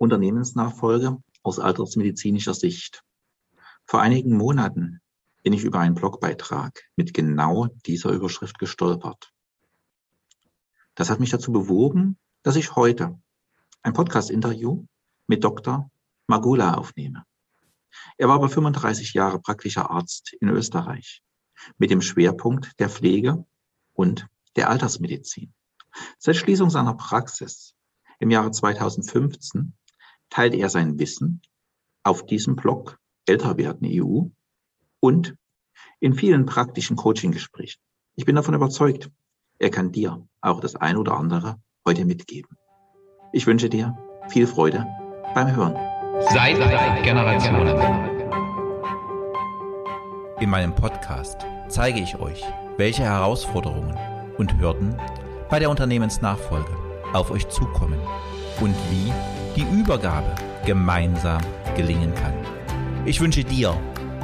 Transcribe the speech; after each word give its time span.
Unternehmensnachfolge 0.00 1.18
aus 1.42 1.58
altersmedizinischer 1.58 2.54
Sicht. 2.54 3.04
Vor 3.84 4.00
einigen 4.00 4.34
Monaten 4.34 5.02
bin 5.42 5.52
ich 5.52 5.62
über 5.62 5.80
einen 5.80 5.94
Blogbeitrag 5.94 6.84
mit 6.96 7.12
genau 7.12 7.66
dieser 7.84 8.10
Überschrift 8.10 8.58
gestolpert. 8.58 9.30
Das 10.94 11.10
hat 11.10 11.20
mich 11.20 11.28
dazu 11.28 11.52
bewogen, 11.52 12.18
dass 12.42 12.56
ich 12.56 12.76
heute 12.76 13.20
ein 13.82 13.92
Podcast-Interview 13.92 14.86
mit 15.26 15.44
Dr. 15.44 15.90
Magula 16.26 16.74
aufnehme. 16.74 17.24
Er 18.16 18.28
war 18.28 18.36
über 18.38 18.48
35 18.48 19.12
Jahre 19.12 19.38
praktischer 19.38 19.90
Arzt 19.90 20.32
in 20.40 20.48
Österreich 20.48 21.22
mit 21.76 21.90
dem 21.90 22.00
Schwerpunkt 22.00 22.72
der 22.78 22.88
Pflege 22.88 23.44
und 23.92 24.28
der 24.56 24.70
Altersmedizin. 24.70 25.52
Seit 26.18 26.36
Schließung 26.36 26.70
seiner 26.70 26.94
Praxis 26.94 27.74
im 28.18 28.30
Jahre 28.30 28.50
2015 28.50 29.74
teilt 30.30 30.54
er 30.54 30.68
sein 30.68 30.98
Wissen 30.98 31.42
auf 32.02 32.24
diesem 32.24 32.56
Blog 32.56 32.98
Älter 33.26 33.58
werden 33.58 33.86
EU 33.90 34.22
und 35.00 35.36
in 36.00 36.14
vielen 36.14 36.46
praktischen 36.46 36.96
Coaching-Gesprächen. 36.96 37.80
Ich 38.16 38.24
bin 38.24 38.36
davon 38.36 38.54
überzeugt, 38.54 39.10
er 39.58 39.70
kann 39.70 39.92
dir 39.92 40.26
auch 40.40 40.60
das 40.60 40.74
ein 40.76 40.96
oder 40.96 41.14
andere 41.14 41.60
heute 41.86 42.04
mitgeben. 42.04 42.56
Ich 43.32 43.46
wünsche 43.46 43.68
dir 43.68 43.96
viel 44.28 44.46
Freude 44.46 44.86
beim 45.34 45.54
Hören. 45.54 45.76
Seit 46.30 46.56
Generationen. 47.04 47.76
In 50.40 50.50
meinem 50.50 50.74
Podcast 50.74 51.46
zeige 51.68 52.00
ich 52.00 52.18
euch, 52.18 52.42
welche 52.76 53.02
Herausforderungen 53.02 53.96
und 54.38 54.58
Hürden 54.58 54.96
bei 55.50 55.58
der 55.58 55.70
Unternehmensnachfolge 55.70 56.76
auf 57.12 57.30
euch 57.30 57.48
zukommen 57.48 58.00
und 58.60 58.74
wie 58.90 59.12
die 59.56 59.62
Übergabe 59.62 60.34
gemeinsam 60.64 61.40
gelingen 61.76 62.14
kann. 62.14 62.34
Ich 63.06 63.20
wünsche 63.20 63.44
dir 63.44 63.76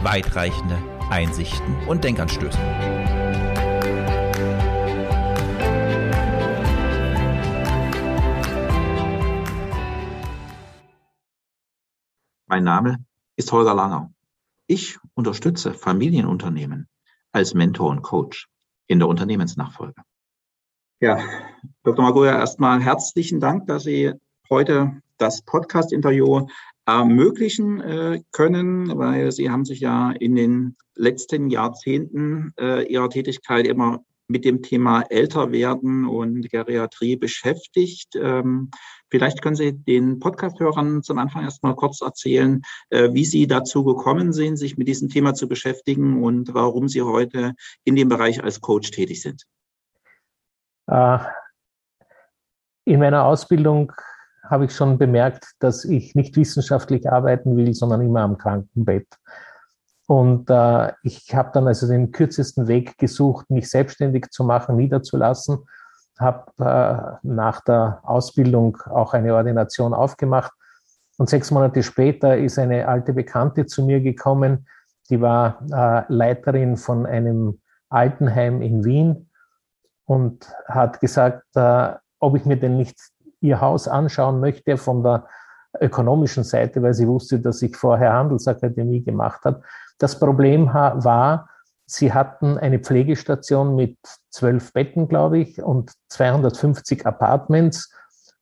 weitreichende 0.03 0.79
Einsichten 1.11 1.77
und 1.87 2.05
Denkanstöße. 2.05 2.59
Mein 12.49 12.65
Name 12.65 13.05
ist 13.37 13.51
Holger 13.53 13.75
Langer. 13.75 14.13
Ich 14.67 14.99
unterstütze 15.15 15.73
Familienunternehmen 15.73 16.89
als 17.33 17.55
Mentor 17.55 17.91
und 17.91 18.03
Coach 18.03 18.49
in 18.87 18.99
der 18.99 19.09
Unternehmensnachfolge. 19.09 20.01
Ja, 21.01 21.19
Dr. 21.83 22.05
Magoya, 22.05 22.39
erstmal 22.39 22.81
herzlichen 22.81 23.41
Dank, 23.41 23.67
dass 23.67 23.83
Sie 23.83 24.15
heute 24.51 25.01
das 25.19 25.43
Podcast-Interview 25.43 26.47
ermöglichen 26.87 27.81
äh, 27.81 28.23
können, 28.33 28.97
weil 28.99 29.33
Sie 29.33 29.51
haben 29.51 29.65
sich 29.65 29.81
ja 29.81 30.13
in 30.13 30.37
den 30.37 30.77
letzten 30.95 31.51
Jahrzehnten 31.51 32.53
äh, 32.59 32.85
Ihrer 32.87 33.11
Tätigkeit 33.11 33.67
immer 33.67 34.05
mit 34.29 34.45
dem 34.45 34.63
Thema 34.63 35.03
Älterwerden 35.03 36.07
und 36.07 36.51
Geriatrie 36.51 37.17
beschäftigt. 37.17 38.17
Ähm, 38.17 38.71
vielleicht 39.09 39.41
können 39.41 39.57
Sie 39.57 39.73
den 39.73 40.19
Podcast-Hörern 40.19 41.03
zum 41.03 41.19
Anfang 41.19 41.45
erstmal 41.45 41.77
kurz 41.77 42.01
erzählen, 42.01 42.63
äh, 42.91 43.13
wie 43.13 43.25
Sie 43.25 43.47
dazu 43.47 43.85
gekommen 43.85 44.33
sind, 44.33 44.57
sich 44.57 44.77
mit 44.77 44.89
diesem 44.89 45.09
Thema 45.09 45.35
zu 45.35 45.49
beschäftigen 45.49 46.23
und 46.23 46.55
warum 46.55 46.89
Sie 46.89 47.03
heute 47.03 47.55
in 47.85 47.95
dem 47.95 48.09
Bereich 48.09 48.43
als 48.43 48.61
Coach 48.61 48.91
tätig 48.91 49.23
sind. 49.23 49.45
Äh, 50.89 51.19
in 52.85 53.01
meiner 53.01 53.25
Ausbildung 53.25 53.93
habe 54.49 54.67
ich 54.67 54.75
schon 54.75 54.99
bemerkt, 54.99 55.45
dass 55.59 55.85
ich 55.85 56.15
nicht 56.15 56.37
wissenschaftlich 56.37 57.11
arbeiten 57.11 57.57
will, 57.57 57.75
sondern 57.75 58.01
immer 58.01 58.21
am 58.21 58.39
Krankenbett. 58.39 59.07
Und 60.07 60.49
äh, 60.51 60.93
ich 61.03 61.35
habe 61.35 61.51
dann 61.53 61.67
also 61.67 61.89
den 61.89 62.13
kürzesten 62.13 62.69
Weg 62.69 62.97
gesucht, 62.99 63.51
mich 63.51 63.69
selbstständig 63.69 64.31
zu 64.31 64.45
machen, 64.45 64.77
niederzulassen. 64.77 65.59
Habe 66.19 66.47
äh, 66.59 67.27
nach 67.27 67.61
der 67.63 68.01
Ausbildung 68.05 68.79
auch 68.87 69.15
eine 69.15 69.35
Ordination 69.35 69.93
aufgemacht. 69.93 70.53
Und 71.19 71.29
sechs 71.29 71.51
Monate 71.51 71.83
später 71.83 72.37
ist 72.37 72.59
eine 72.59 72.87
alte 72.87 73.13
Bekannte 73.13 73.67
zu 73.67 73.85
mir 73.85 74.01
gekommen, 74.01 74.67
die 75.11 75.21
war 75.21 75.61
äh, 75.73 76.13
Leiterin 76.13 76.77
von 76.77 77.07
einem 77.07 77.61
Altenheim 77.89 78.61
in 78.61 78.85
Wien 78.85 79.31
und 80.05 80.53
hat 80.67 81.01
gesagt, 81.01 81.45
äh, 81.55 81.95
ob 82.19 82.37
ich 82.37 82.45
mir 82.45 82.57
denn 82.57 82.77
nicht 82.77 82.99
ihr 83.41 83.61
Haus 83.61 83.89
anschauen 83.89 84.41
möchte 84.41 84.77
von 84.77 85.03
der 85.03 85.27
ökonomischen 85.81 86.45
Seite, 86.45 86.83
weil 86.83 86.95
sie 86.95 87.09
wusste, 87.09 87.41
dass 87.41 87.63
ich 87.63 87.77
vorher 87.77 88.13
Handelsakademie 88.13 89.03
gemacht 89.03 89.45
habe. 89.45 89.63
Das 89.99 90.19
Problem 90.19 90.73
war, 90.73 91.49
sie 91.87 92.13
hatten 92.13 92.59
eine 92.59 92.79
Pflegestation 92.79 93.75
mit 93.75 93.99
zwölf 94.31 94.73
Betten, 94.73 95.09
glaube 95.09 95.39
ich, 95.39 95.63
und 95.63 95.93
250 96.09 97.07
Apartments. 97.07 97.93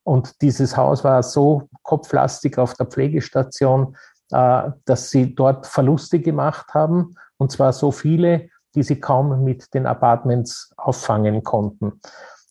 Und 0.03 0.43
dieses 0.43 0.77
Haus 0.77 1.05
war 1.05 1.22
so 1.22 1.69
kopflastig 1.82 2.59
auf 2.59 2.75
der 2.75 2.87
Pflegestation, 2.87 3.97
äh, 4.32 4.71
dass 4.84 5.11
sie 5.11 5.34
dort 5.34 5.66
Verluste 5.66 6.21
gemacht 6.21 6.75
haben, 6.75 7.16
und 7.37 7.53
zwar 7.53 7.72
so 7.72 7.91
viele, 7.91 8.49
die 8.75 8.82
sie 8.82 9.00
kaum 9.00 9.44
mit 9.44 9.72
den 9.75 9.87
Apartments 9.87 10.72
auffangen 10.76 11.43
konnten. 11.43 12.00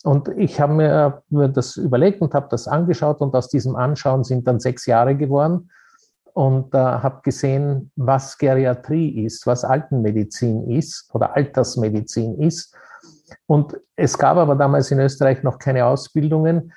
Und 0.04 0.28
ich 0.38 0.60
habe 0.60 0.74
mir, 0.74 1.24
das 1.48 1.78
überlegt 1.78 2.22
und 2.22 2.34
habe 2.34 2.48
das 2.52 2.68
angeschaut 2.68 3.22
und 3.22 3.34
aus 3.36 3.48
diesem 3.48 3.76
Anschauen 3.78 4.26
sind 4.26 4.48
dann 4.48 4.60
sechs 4.60 4.86
Jahre 4.86 5.16
geworden 5.16 5.70
und 6.34 6.76
äh, 6.76 6.78
habe 6.78 7.22
gesehen, 7.24 7.90
was 7.96 8.38
Geriatrie 8.38 9.24
ist, 9.26 9.48
was 9.48 9.64
Altenmedizin 9.64 10.70
ist 10.70 11.10
oder 11.14 11.36
Altersmedizin 11.36 12.40
ist. 12.42 12.76
Und 13.46 13.80
es 13.96 14.18
gab 14.18 14.38
aber 14.38 14.56
damals 14.56 14.92
in 14.92 15.00
Österreich 15.00 15.42
noch 15.42 15.58
keine 15.58 15.86
Ausbildungen. 15.86 16.74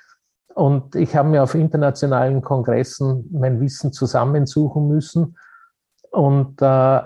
Und 0.53 0.95
ich 0.95 1.15
habe 1.15 1.29
mir 1.29 1.43
auf 1.43 1.53
internationalen 1.53 2.41
Kongressen 2.41 3.27
mein 3.31 3.59
Wissen 3.59 3.91
zusammensuchen 3.91 4.87
müssen. 4.87 5.37
Und 6.11 6.61
äh, 6.61 7.01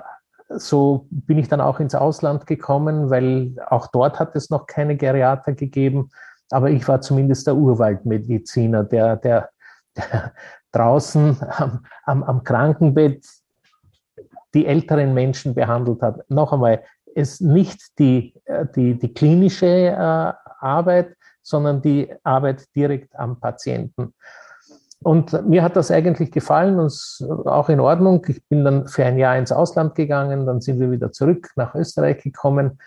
so 0.56 1.08
bin 1.10 1.38
ich 1.38 1.48
dann 1.48 1.62
auch 1.62 1.80
ins 1.80 1.96
Ausland 1.96 2.48
gekommen, 2.48 3.10
weil 3.10 3.56
auch 3.68 3.88
dort 3.88 4.20
hat 4.20 4.36
es 4.36 4.50
noch 4.50 4.68
keine 4.68 4.98
Geriater 4.98 5.54
gegeben. 5.54 6.10
Aber 6.50 6.70
ich 6.70 6.88
war 6.88 7.02
zumindest 7.02 7.48
der 7.48 7.56
Urwaldmediziner, 7.56 8.84
der, 8.84 9.16
der, 9.18 9.50
der 9.96 10.34
draußen 10.72 11.38
am, 11.50 11.86
am, 12.06 12.24
am 12.24 12.44
Krankenbett 12.44 13.26
die 14.54 14.66
älteren 14.66 15.14
Menschen 15.14 15.56
behandelt 15.56 16.02
hat. 16.02 16.30
Noch 16.30 16.52
einmal, 16.52 16.84
es 17.16 17.40
nicht 17.40 17.98
die, 18.00 18.34
äh, 18.46 18.66
die, 18.76 18.98
die 18.98 19.14
klinische 19.14 19.66
äh, 19.66 20.34
Arbeit, 20.60 21.16
sondern 21.42 21.82
die 21.82 22.14
Arbeit 22.24 22.68
direkt 22.76 23.16
am 23.16 23.40
Patienten. 23.40 24.14
Und 25.04 25.48
mir 25.48 25.64
hat 25.64 25.76
das 25.76 25.90
eigentlich 25.90 26.32
gefallen 26.32 26.80
und 26.80 26.94
auch 27.46 27.70
in 27.70 27.80
Ordnung. 27.80 28.24
Ich 28.28 28.44
bin 28.48 28.64
dann 28.64 28.88
für 28.88 29.04
ein 29.04 29.18
Jahr 29.18 29.36
ins 29.36 29.52
Ausland 29.52 29.96
gegangen, 29.96 30.46
dann 30.46 30.62
sind 30.62 30.80
wir 30.80 30.92
wieder 30.92 31.12
zurück 31.12 31.50
nach 31.56 31.74
Österreich 31.74 32.22
gekommen 32.22 32.78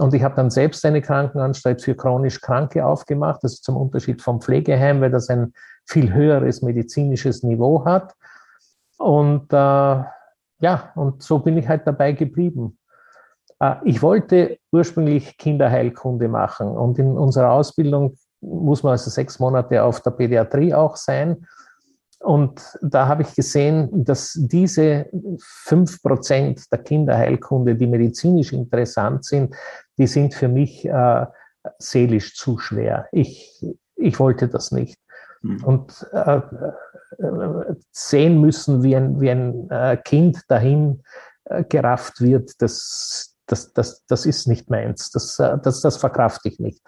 und 0.00 0.14
ich 0.14 0.22
habe 0.22 0.34
dann 0.34 0.50
selbst 0.50 0.84
eine 0.86 1.02
Krankenanstalt 1.02 1.82
für 1.82 1.94
chronisch 1.94 2.40
Kranke 2.40 2.86
aufgemacht. 2.86 3.44
Das 3.44 3.52
ist 3.54 3.64
zum 3.64 3.76
Unterschied 3.76 4.22
vom 4.22 4.40
Pflegeheim, 4.40 5.02
weil 5.02 5.10
das 5.10 5.28
ein 5.28 5.52
viel 5.86 6.12
höheres 6.14 6.62
medizinisches 6.62 7.42
Niveau 7.42 7.84
hat. 7.84 8.14
Und 8.96 9.52
äh, 9.52 9.56
ja, 9.56 10.92
und 10.94 11.22
so 11.22 11.38
bin 11.40 11.58
ich 11.58 11.68
halt 11.68 11.86
dabei 11.86 12.12
geblieben. 12.12 12.78
Äh, 13.60 13.76
ich 13.84 14.00
wollte 14.00 14.58
ursprünglich 14.72 15.36
Kinderheilkunde 15.36 16.28
machen 16.28 16.68
und 16.68 16.98
in 16.98 17.18
unserer 17.18 17.52
Ausbildung 17.52 18.16
muss 18.40 18.82
man 18.82 18.92
also 18.92 19.10
sechs 19.10 19.38
Monate 19.38 19.84
auf 19.84 20.00
der 20.00 20.12
Pädiatrie 20.12 20.72
auch 20.72 20.96
sein. 20.96 21.46
Und 22.20 22.60
da 22.82 23.08
habe 23.08 23.22
ich 23.22 23.34
gesehen, 23.34 23.88
dass 24.04 24.34
diese 24.36 25.06
fünf 25.40 26.02
Prozent 26.02 26.70
der 26.70 26.80
Kinderheilkunde, 26.80 27.74
die 27.74 27.86
medizinisch 27.86 28.52
interessant 28.52 29.24
sind, 29.24 29.54
die 29.96 30.06
sind 30.06 30.34
für 30.34 30.48
mich 30.48 30.84
äh, 30.84 31.26
seelisch 31.78 32.36
zu 32.36 32.58
schwer. 32.58 33.08
Ich, 33.10 33.64
ich 33.96 34.18
wollte 34.20 34.48
das 34.48 34.70
nicht. 34.70 34.98
Mhm. 35.40 35.64
Und 35.64 36.06
äh, 36.12 36.40
äh, 37.18 37.74
sehen 37.90 38.40
müssen, 38.40 38.82
wie 38.82 38.96
ein, 38.96 39.18
wie 39.20 39.30
ein 39.30 39.70
äh, 39.70 39.96
Kind 39.96 40.42
dahin 40.48 41.02
äh, 41.44 41.64
gerafft 41.64 42.20
wird, 42.20 42.60
das, 42.60 43.34
das, 43.46 43.72
das, 43.72 44.04
das 44.06 44.26
ist 44.26 44.46
nicht 44.46 44.68
meins. 44.68 45.10
Das, 45.10 45.36
das, 45.36 45.80
das 45.80 45.96
verkraft 45.96 46.44
ich 46.44 46.60
nicht. 46.60 46.82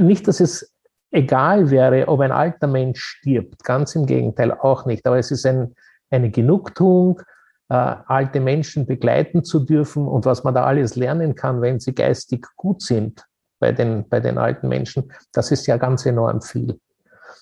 nicht, 0.00 0.28
dass 0.28 0.40
es 0.40 0.73
egal 1.14 1.70
wäre, 1.70 2.08
ob 2.08 2.20
ein 2.20 2.32
alter 2.32 2.66
Mensch 2.66 3.00
stirbt. 3.00 3.62
Ganz 3.64 3.94
im 3.94 4.06
Gegenteil, 4.06 4.52
auch 4.52 4.84
nicht. 4.84 5.06
Aber 5.06 5.18
es 5.18 5.30
ist 5.30 5.46
ein, 5.46 5.74
eine 6.10 6.30
Genugtuung, 6.30 7.20
äh, 7.68 7.74
alte 7.74 8.40
Menschen 8.40 8.86
begleiten 8.86 9.44
zu 9.44 9.60
dürfen 9.60 10.06
und 10.06 10.26
was 10.26 10.44
man 10.44 10.54
da 10.54 10.64
alles 10.64 10.96
lernen 10.96 11.34
kann, 11.34 11.62
wenn 11.62 11.80
sie 11.80 11.94
geistig 11.94 12.46
gut 12.56 12.82
sind 12.82 13.24
bei 13.60 13.72
den, 13.72 14.08
bei 14.08 14.20
den 14.20 14.38
alten 14.38 14.68
Menschen, 14.68 15.12
das 15.32 15.50
ist 15.52 15.66
ja 15.66 15.76
ganz 15.76 16.04
enorm 16.04 16.42
viel. 16.42 16.78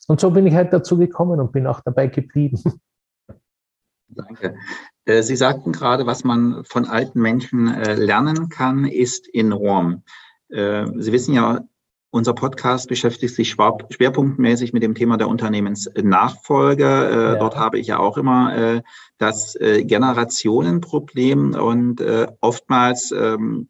Und 0.06 0.20
so 0.20 0.30
bin 0.30 0.46
ich 0.46 0.54
halt 0.54 0.72
dazu 0.72 0.98
gekommen 0.98 1.40
und 1.40 1.52
bin 1.52 1.66
auch 1.66 1.80
dabei 1.80 2.08
geblieben. 2.08 2.62
Danke. 4.08 4.54
Äh, 5.06 5.22
Sie 5.22 5.36
sagten 5.36 5.72
gerade, 5.72 6.04
was 6.04 6.24
man 6.24 6.62
von 6.64 6.84
alten 6.84 7.20
Menschen 7.20 7.72
äh, 7.72 7.94
lernen 7.94 8.50
kann, 8.50 8.84
ist 8.84 9.34
enorm. 9.34 10.02
Äh, 10.50 10.86
Sie 10.98 11.12
wissen 11.12 11.34
ja, 11.34 11.62
unser 12.12 12.34
Podcast 12.34 12.88
beschäftigt 12.88 13.34
sich 13.34 13.50
schwerpunktmäßig 13.50 14.72
mit 14.72 14.82
dem 14.82 14.94
Thema 14.94 15.16
der 15.16 15.28
Unternehmensnachfolge. 15.28 16.84
Ja. 16.84 17.34
Dort 17.36 17.56
habe 17.56 17.78
ich 17.78 17.88
ja 17.88 17.98
auch 17.98 18.18
immer 18.18 18.82
das 19.18 19.58
Generationenproblem 19.58 21.54
und 21.54 22.04
oftmals 22.40 23.12
ähm, 23.12 23.68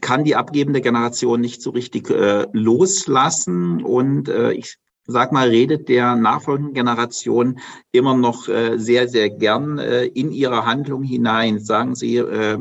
kann 0.00 0.22
die 0.22 0.36
abgebende 0.36 0.80
Generation 0.82 1.40
nicht 1.40 1.62
so 1.62 1.70
richtig 1.70 2.08
loslassen 2.52 3.82
und 3.82 4.28
ich 4.28 4.78
sag 5.04 5.32
mal, 5.32 5.48
redet 5.48 5.88
der 5.88 6.16
nachfolgenden 6.16 6.74
Generation 6.74 7.58
immer 7.90 8.16
noch 8.16 8.48
äh, 8.48 8.78
sehr, 8.78 9.08
sehr 9.08 9.30
gern 9.30 9.78
äh, 9.78 10.04
in 10.04 10.30
ihre 10.30 10.64
Handlung 10.64 11.02
hinein. 11.02 11.58
Sagen 11.58 11.94
Sie, 11.94 12.16
äh, 12.16 12.58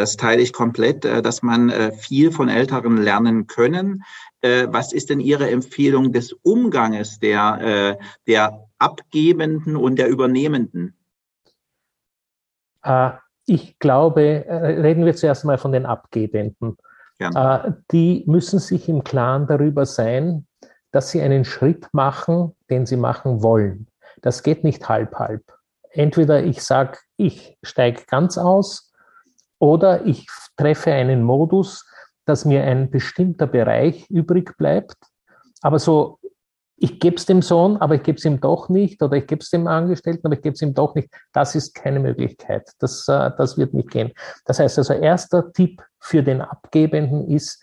das 0.00 0.16
teile 0.16 0.40
ich 0.42 0.52
komplett, 0.52 1.04
äh, 1.04 1.22
dass 1.22 1.42
man 1.42 1.70
äh, 1.70 1.92
viel 1.92 2.32
von 2.32 2.48
Älteren 2.48 2.96
lernen 2.96 3.46
können. 3.46 4.02
Äh, 4.40 4.66
was 4.70 4.92
ist 4.92 5.10
denn 5.10 5.20
Ihre 5.20 5.50
Empfehlung 5.50 6.12
des 6.12 6.32
Umganges 6.32 7.18
der, 7.18 7.98
der 8.26 8.66
Abgebenden 8.78 9.76
und 9.76 9.96
der 9.96 10.08
Übernehmenden? 10.08 10.96
Ich 13.46 13.78
glaube, 13.78 14.46
reden 14.48 15.04
wir 15.04 15.14
zuerst 15.14 15.44
mal 15.44 15.58
von 15.58 15.72
den 15.72 15.84
Abgebenden. 15.84 16.78
Ja. 17.18 17.74
Die 17.92 18.24
müssen 18.26 18.58
sich 18.58 18.88
im 18.88 19.04
Klaren 19.04 19.46
darüber 19.46 19.84
sein, 19.84 20.46
dass 20.92 21.10
sie 21.10 21.20
einen 21.20 21.44
Schritt 21.44 21.88
machen, 21.92 22.52
den 22.70 22.86
sie 22.86 22.96
machen 22.96 23.42
wollen. 23.42 23.86
Das 24.22 24.42
geht 24.42 24.64
nicht 24.64 24.88
halb-halb. 24.88 25.42
Entweder 25.90 26.42
ich 26.42 26.62
sage, 26.62 26.98
ich 27.18 27.58
steige 27.62 28.04
ganz 28.06 28.38
aus 28.38 28.89
oder 29.60 30.04
ich 30.06 30.26
treffe 30.56 30.92
einen 30.92 31.22
Modus, 31.22 31.86
dass 32.24 32.44
mir 32.44 32.64
ein 32.64 32.90
bestimmter 32.90 33.46
Bereich 33.46 34.08
übrig 34.10 34.56
bleibt. 34.56 34.96
Aber 35.62 35.78
so, 35.78 36.18
ich 36.76 36.98
gebe 36.98 37.16
es 37.16 37.26
dem 37.26 37.42
Sohn, 37.42 37.76
aber 37.76 37.96
ich 37.96 38.02
gebe 38.02 38.16
es 38.16 38.24
ihm 38.24 38.40
doch 38.40 38.70
nicht 38.70 39.02
oder 39.02 39.18
ich 39.18 39.26
gebe 39.26 39.42
es 39.42 39.50
dem 39.50 39.66
Angestellten, 39.66 40.26
aber 40.26 40.34
ich 40.34 40.42
gebe 40.42 40.54
es 40.54 40.62
ihm 40.62 40.72
doch 40.72 40.94
nicht. 40.94 41.10
Das 41.32 41.54
ist 41.54 41.74
keine 41.74 42.00
Möglichkeit. 42.00 42.70
Das, 42.78 43.06
äh, 43.06 43.30
das 43.36 43.58
wird 43.58 43.74
nicht 43.74 43.90
gehen. 43.90 44.12
Das 44.46 44.58
heißt 44.58 44.78
also, 44.78 44.94
erster 44.94 45.52
Tipp 45.52 45.82
für 46.00 46.22
den 46.22 46.40
Abgebenden 46.40 47.28
ist, 47.28 47.62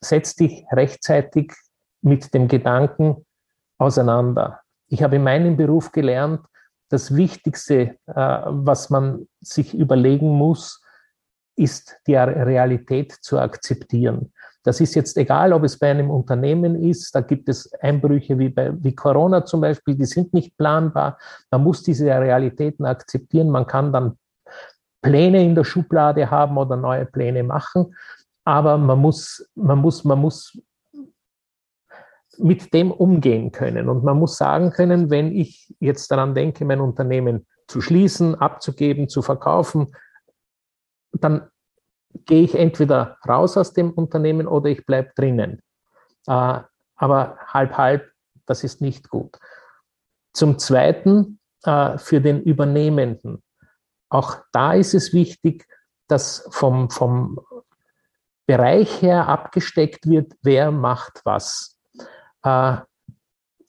setz 0.00 0.34
dich 0.36 0.64
rechtzeitig 0.72 1.52
mit 2.00 2.32
dem 2.32 2.48
Gedanken 2.48 3.26
auseinander. 3.76 4.60
Ich 4.88 5.02
habe 5.02 5.16
in 5.16 5.24
meinem 5.24 5.56
Beruf 5.56 5.92
gelernt, 5.92 6.40
das 6.94 7.16
Wichtigste, 7.16 7.96
äh, 8.06 8.40
was 8.46 8.88
man 8.88 9.26
sich 9.40 9.74
überlegen 9.74 10.28
muss, 10.28 10.80
ist 11.56 11.96
die 12.06 12.14
Realität 12.14 13.12
zu 13.20 13.38
akzeptieren. 13.40 14.32
Das 14.62 14.80
ist 14.80 14.94
jetzt 14.94 15.16
egal, 15.18 15.52
ob 15.52 15.64
es 15.64 15.76
bei 15.76 15.90
einem 15.90 16.08
Unternehmen 16.08 16.76
ist, 16.76 17.12
da 17.14 17.20
gibt 17.20 17.48
es 17.48 17.70
Einbrüche 17.80 18.38
wie 18.38 18.48
bei 18.48 18.72
wie 18.82 18.94
Corona 18.94 19.44
zum 19.44 19.60
Beispiel, 19.60 19.96
die 19.96 20.06
sind 20.06 20.32
nicht 20.32 20.56
planbar. 20.56 21.18
Man 21.50 21.64
muss 21.64 21.82
diese 21.82 22.06
Realitäten 22.06 22.86
akzeptieren. 22.86 23.50
Man 23.50 23.66
kann 23.66 23.92
dann 23.92 24.16
Pläne 25.02 25.44
in 25.44 25.54
der 25.54 25.64
Schublade 25.64 26.30
haben 26.30 26.56
oder 26.56 26.76
neue 26.76 27.06
Pläne 27.06 27.42
machen. 27.42 27.94
Aber 28.44 28.78
man 28.78 29.00
muss, 29.00 29.50
man 29.56 29.78
muss, 29.78 30.04
man 30.04 30.20
muss 30.20 30.56
mit 32.38 32.72
dem 32.74 32.90
umgehen 32.90 33.52
können. 33.52 33.88
Und 33.88 34.04
man 34.04 34.18
muss 34.18 34.36
sagen 34.36 34.70
können, 34.70 35.10
wenn 35.10 35.32
ich 35.32 35.74
jetzt 35.80 36.10
daran 36.10 36.34
denke, 36.34 36.64
mein 36.64 36.80
Unternehmen 36.80 37.46
zu 37.68 37.80
schließen, 37.80 38.34
abzugeben, 38.34 39.08
zu 39.08 39.22
verkaufen, 39.22 39.94
dann 41.12 41.48
gehe 42.26 42.42
ich 42.42 42.54
entweder 42.54 43.18
raus 43.26 43.56
aus 43.56 43.72
dem 43.72 43.90
Unternehmen 43.92 44.46
oder 44.46 44.70
ich 44.70 44.86
bleibe 44.86 45.12
drinnen. 45.16 45.60
Äh, 46.26 46.60
aber 46.96 47.38
halb, 47.48 47.76
halb, 47.76 48.10
das 48.46 48.64
ist 48.64 48.80
nicht 48.80 49.08
gut. 49.08 49.36
Zum 50.32 50.58
Zweiten, 50.58 51.38
äh, 51.64 51.98
für 51.98 52.20
den 52.20 52.42
Übernehmenden. 52.42 53.42
Auch 54.10 54.36
da 54.52 54.74
ist 54.74 54.94
es 54.94 55.12
wichtig, 55.12 55.66
dass 56.08 56.46
vom, 56.50 56.90
vom 56.90 57.40
Bereich 58.46 59.00
her 59.00 59.28
abgesteckt 59.28 60.06
wird, 60.06 60.34
wer 60.42 60.70
macht 60.70 61.22
was. 61.24 61.73
Äh, 62.44 62.76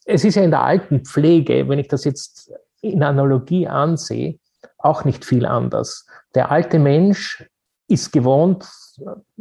es 0.04 0.24
ist 0.24 0.36
ja 0.36 0.42
in 0.42 0.50
der 0.50 0.62
alten 0.62 1.04
Pflege, 1.04 1.68
wenn 1.68 1.78
ich 1.78 1.88
das 1.88 2.04
jetzt 2.04 2.52
in 2.80 3.02
Analogie 3.02 3.66
ansehe, 3.66 4.38
auch 4.78 5.04
nicht 5.04 5.24
viel 5.24 5.46
anders. 5.46 6.06
Der 6.34 6.50
alte 6.50 6.78
Mensch 6.78 7.44
ist 7.88 8.12
gewohnt 8.12 8.68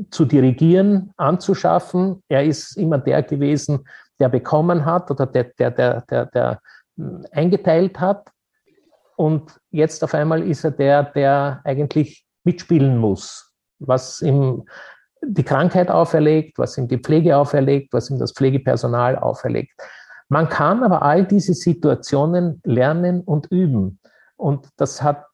zu 0.10 0.26
dirigieren, 0.26 1.14
anzuschaffen. 1.18 2.24
Er 2.28 2.44
ist 2.44 2.78
immer 2.78 2.98
der 2.98 3.24
gewesen, 3.24 3.88
der 4.20 4.30
bekommen 4.30 4.86
hat 4.86 5.12
oder 5.12 5.26
der, 5.26 5.46
der, 5.46 5.72
der, 5.72 6.02
der, 6.02 6.26
der 6.28 6.60
hm, 6.98 7.26
eingeteilt 7.32 8.00
hat. 8.00 8.30
Und 9.16 9.60
jetzt 9.72 10.04
auf 10.04 10.14
einmal 10.14 10.44
ist 10.44 10.64
er 10.64 10.72
der, 10.72 11.04
der 11.04 11.62
eigentlich 11.64 12.26
mitspielen 12.44 12.98
muss, 12.98 13.54
was 13.80 14.22
im 14.22 14.66
die 15.27 15.44
Krankheit 15.44 15.89
auferlegt, 15.89 16.57
was 16.57 16.77
ihm 16.77 16.88
die 16.88 16.98
Pflege 16.98 17.38
auferlegt, 17.38 17.94
was 17.94 18.10
ihm 18.10 18.19
das 18.19 18.31
Pflegepersonal 18.31 19.18
auferlegt. 19.18 19.74
Man 20.30 20.50
kann 20.50 20.83
aber 20.83 21.01
all 21.01 21.25
diese 21.25 21.54
Situationen 21.54 22.62
lernen 22.63 23.22
und 23.22 23.48
üben. 23.51 24.00
Und 24.38 24.69
das 24.77 25.01
hat 25.01 25.25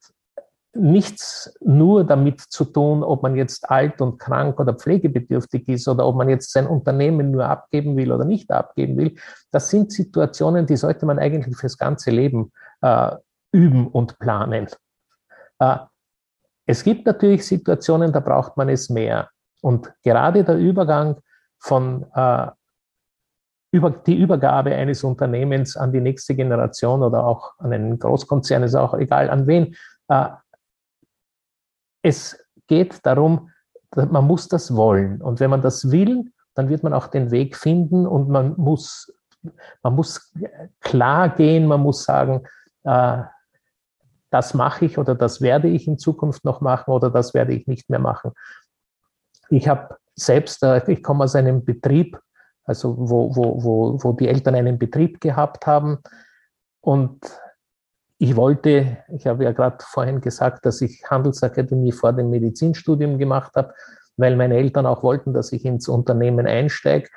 nichts 0.74 1.54
nur 1.60 2.04
damit 2.04 2.40
zu 2.40 2.64
tun, 2.64 3.02
ob 3.02 3.22
man 3.22 3.36
jetzt 3.36 3.70
alt 3.70 4.00
und 4.00 4.18
krank 4.18 4.58
oder 4.58 4.72
pflegebedürftig 4.72 5.68
ist 5.68 5.86
oder 5.86 6.06
ob 6.06 6.16
man 6.16 6.28
jetzt 6.28 6.52
sein 6.52 6.66
Unternehmen 6.66 7.30
nur 7.30 7.44
abgeben 7.44 7.96
will 7.96 8.10
oder 8.10 8.24
nicht 8.24 8.50
abgeben 8.50 8.96
will. 8.96 9.14
Das 9.50 9.68
sind 9.68 9.92
Situationen, 9.92 10.66
die 10.66 10.76
sollte 10.76 11.04
man 11.04 11.18
eigentlich 11.18 11.56
fürs 11.56 11.76
ganze 11.76 12.10
Leben 12.10 12.52
äh, 12.80 13.10
üben 13.52 13.86
und 13.86 14.18
planen. 14.18 14.68
Äh, 15.58 15.76
es 16.64 16.84
gibt 16.84 17.04
natürlich 17.06 17.46
Situationen, 17.46 18.12
da 18.12 18.20
braucht 18.20 18.56
man 18.56 18.68
es 18.68 18.88
mehr. 18.88 19.28
Und 19.62 19.92
gerade 20.02 20.44
der 20.44 20.58
Übergang 20.58 21.20
von 21.58 22.04
äh, 22.14 22.48
über 23.70 23.90
die 23.90 24.20
Übergabe 24.20 24.74
eines 24.74 25.02
Unternehmens 25.02 25.76
an 25.76 25.92
die 25.92 26.00
nächste 26.00 26.34
Generation 26.34 27.02
oder 27.02 27.24
auch 27.24 27.58
an 27.58 27.72
einen 27.72 27.98
Großkonzern, 27.98 28.62
ist 28.62 28.74
auch 28.74 28.92
egal 28.94 29.30
an 29.30 29.46
wen. 29.46 29.74
Äh, 30.08 30.28
es 32.02 32.38
geht 32.66 33.04
darum, 33.06 33.50
man 33.94 34.26
muss 34.26 34.48
das 34.48 34.74
wollen. 34.74 35.22
Und 35.22 35.40
wenn 35.40 35.50
man 35.50 35.62
das 35.62 35.90
will, 35.90 36.32
dann 36.54 36.68
wird 36.68 36.82
man 36.82 36.92
auch 36.92 37.06
den 37.06 37.30
Weg 37.30 37.56
finden 37.56 38.06
und 38.06 38.28
man 38.28 38.54
muss, 38.56 39.12
man 39.82 39.94
muss 39.94 40.32
klar 40.80 41.30
gehen, 41.30 41.66
man 41.66 41.80
muss 41.80 42.04
sagen, 42.04 42.42
äh, 42.84 43.22
das 44.30 44.54
mache 44.54 44.86
ich 44.86 44.98
oder 44.98 45.14
das 45.14 45.40
werde 45.40 45.68
ich 45.68 45.86
in 45.86 45.98
Zukunft 45.98 46.44
noch 46.44 46.60
machen 46.60 46.90
oder 46.90 47.10
das 47.10 47.34
werde 47.34 47.54
ich 47.54 47.66
nicht 47.66 47.90
mehr 47.90 47.98
machen. 47.98 48.32
Ich 49.52 49.68
habe 49.68 49.96
selbst, 50.14 50.62
äh, 50.62 50.82
ich 50.90 51.02
komme 51.02 51.24
aus 51.24 51.34
einem 51.34 51.64
Betrieb, 51.64 52.18
also 52.64 52.96
wo, 52.98 53.36
wo, 53.36 53.62
wo, 53.62 54.02
wo 54.02 54.12
die 54.14 54.28
Eltern 54.28 54.54
einen 54.54 54.78
Betrieb 54.78 55.20
gehabt 55.20 55.66
haben. 55.66 55.98
Und 56.80 57.20
ich 58.16 58.34
wollte, 58.34 58.98
ich 59.14 59.26
habe 59.26 59.44
ja 59.44 59.52
gerade 59.52 59.76
vorhin 59.80 60.22
gesagt, 60.22 60.64
dass 60.64 60.80
ich 60.80 61.02
Handelsakademie 61.04 61.92
vor 61.92 62.14
dem 62.14 62.30
Medizinstudium 62.30 63.18
gemacht 63.18 63.52
habe, 63.54 63.74
weil 64.16 64.36
meine 64.36 64.56
Eltern 64.56 64.86
auch 64.86 65.02
wollten, 65.02 65.34
dass 65.34 65.52
ich 65.52 65.66
ins 65.66 65.86
Unternehmen 65.86 66.46
einsteige. 66.46 67.08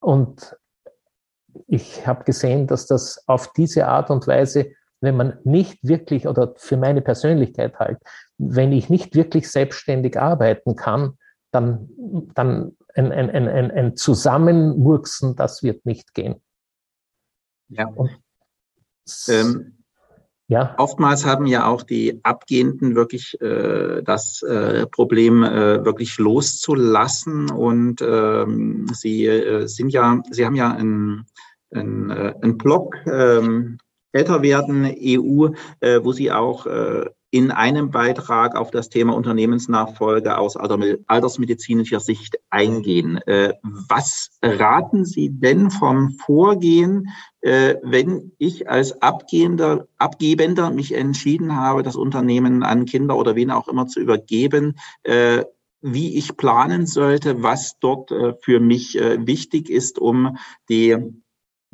Und 0.00 0.56
ich 1.66 2.06
habe 2.06 2.24
gesehen, 2.24 2.66
dass 2.66 2.86
das 2.86 3.24
auf 3.26 3.52
diese 3.52 3.88
Art 3.88 4.10
und 4.10 4.26
Weise, 4.26 4.70
wenn 5.00 5.16
man 5.18 5.38
nicht 5.44 5.86
wirklich, 5.86 6.26
oder 6.26 6.54
für 6.56 6.78
meine 6.78 7.02
Persönlichkeit 7.02 7.78
halt, 7.78 7.98
wenn 8.38 8.72
ich 8.72 8.88
nicht 8.88 9.14
wirklich 9.14 9.50
selbstständig 9.50 10.18
arbeiten 10.18 10.76
kann, 10.76 11.18
dann, 11.54 11.88
dann 12.34 12.76
ein, 12.94 13.12
ein, 13.12 13.30
ein, 13.30 13.70
ein 13.70 13.96
Zusammenmurksen, 13.96 15.36
das 15.36 15.62
wird 15.62 15.86
nicht 15.86 16.14
gehen. 16.14 16.36
Ja. 17.68 17.86
Ähm, 19.28 19.84
ja. 20.48 20.74
Oftmals 20.78 21.24
haben 21.24 21.46
ja 21.46 21.66
auch 21.66 21.82
die 21.82 22.20
Abgehenden 22.22 22.94
wirklich 22.94 23.40
äh, 23.40 24.02
das 24.02 24.42
äh, 24.42 24.86
Problem 24.86 25.42
äh, 25.42 25.84
wirklich 25.84 26.18
loszulassen 26.18 27.50
und 27.50 28.02
ähm, 28.02 28.86
sie 28.92 29.26
äh, 29.26 29.66
sind 29.66 29.88
ja, 29.90 30.22
sie 30.30 30.44
haben 30.44 30.54
ja 30.54 30.70
einen, 30.70 31.26
einen, 31.72 32.10
äh, 32.10 32.34
Blog 32.42 32.96
ähm, 33.06 33.78
älter 34.12 34.42
werden 34.42 34.84
EU, 34.84 35.48
äh, 35.80 36.00
wo 36.04 36.12
sie 36.12 36.30
auch 36.30 36.66
in 37.34 37.50
einem 37.50 37.90
Beitrag 37.90 38.54
auf 38.54 38.70
das 38.70 38.90
Thema 38.90 39.12
Unternehmensnachfolge 39.16 40.38
aus 40.38 40.56
altersmedizinischer 40.56 41.98
Sicht 41.98 42.38
eingehen. 42.48 43.16
Äh, 43.26 43.54
was 43.60 44.38
raten 44.40 45.04
Sie 45.04 45.30
denn 45.30 45.72
vom 45.72 46.12
Vorgehen, 46.12 47.08
äh, 47.40 47.74
wenn 47.82 48.30
ich 48.38 48.70
als 48.70 49.02
Abgehender, 49.02 49.88
Abgebender 49.98 50.70
mich 50.70 50.94
entschieden 50.94 51.56
habe, 51.56 51.82
das 51.82 51.96
Unternehmen 51.96 52.62
an 52.62 52.84
Kinder 52.84 53.16
oder 53.16 53.34
wen 53.34 53.50
auch 53.50 53.66
immer 53.66 53.88
zu 53.88 53.98
übergeben? 53.98 54.78
Äh, 55.02 55.44
wie 55.80 56.16
ich 56.16 56.36
planen 56.36 56.86
sollte, 56.86 57.42
was 57.42 57.78
dort 57.78 58.10
für 58.40 58.58
mich 58.58 58.94
wichtig 58.94 59.68
ist, 59.68 59.98
um 59.98 60.38
die 60.70 60.96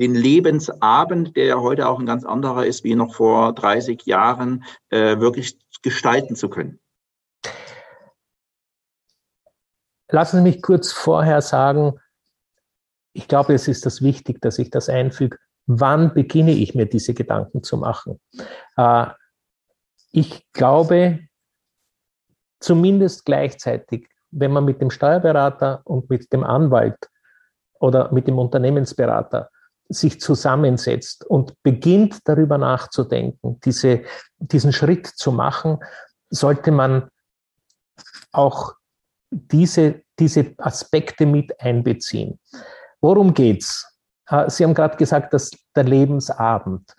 den 0.00 0.14
Lebensabend, 0.14 1.36
der 1.36 1.44
ja 1.44 1.60
heute 1.60 1.86
auch 1.86 2.00
ein 2.00 2.06
ganz 2.06 2.24
anderer 2.24 2.64
ist 2.64 2.84
wie 2.84 2.94
noch 2.94 3.14
vor 3.14 3.52
30 3.54 4.06
Jahren, 4.06 4.64
äh, 4.88 5.20
wirklich 5.20 5.58
gestalten 5.82 6.36
zu 6.36 6.48
können? 6.48 6.80
Lassen 10.08 10.38
Sie 10.38 10.42
mich 10.42 10.62
kurz 10.62 10.90
vorher 10.90 11.42
sagen, 11.42 12.00
ich 13.12 13.28
glaube, 13.28 13.52
es 13.52 13.68
ist 13.68 13.84
das 13.84 14.00
wichtig, 14.00 14.40
dass 14.40 14.58
ich 14.58 14.70
das 14.70 14.88
einfüge. 14.88 15.36
Wann 15.66 16.14
beginne 16.14 16.52
ich 16.52 16.74
mir 16.74 16.86
diese 16.86 17.12
Gedanken 17.12 17.62
zu 17.62 17.76
machen? 17.76 18.18
Äh, 18.76 19.06
ich 20.12 20.50
glaube, 20.54 21.20
zumindest 22.58 23.26
gleichzeitig, 23.26 24.08
wenn 24.30 24.52
man 24.52 24.64
mit 24.64 24.80
dem 24.80 24.90
Steuerberater 24.90 25.82
und 25.84 26.08
mit 26.08 26.32
dem 26.32 26.42
Anwalt 26.42 27.10
oder 27.80 28.10
mit 28.12 28.26
dem 28.26 28.38
Unternehmensberater 28.38 29.50
sich 29.90 30.20
zusammensetzt 30.20 31.24
und 31.24 31.54
beginnt 31.62 32.20
darüber 32.24 32.58
nachzudenken, 32.58 33.60
diese, 33.64 34.02
diesen 34.38 34.72
Schritt 34.72 35.06
zu 35.06 35.32
machen, 35.32 35.78
sollte 36.30 36.70
man 36.70 37.10
auch 38.32 38.74
diese, 39.30 40.02
diese 40.18 40.54
Aspekte 40.58 41.26
mit 41.26 41.60
einbeziehen. 41.60 42.38
Worum 43.00 43.34
geht's? 43.34 43.86
Äh, 44.28 44.48
Sie 44.48 44.64
haben 44.64 44.74
gerade 44.74 44.96
gesagt, 44.96 45.34
dass 45.34 45.50
der 45.74 45.84
Lebensabend. 45.84 46.94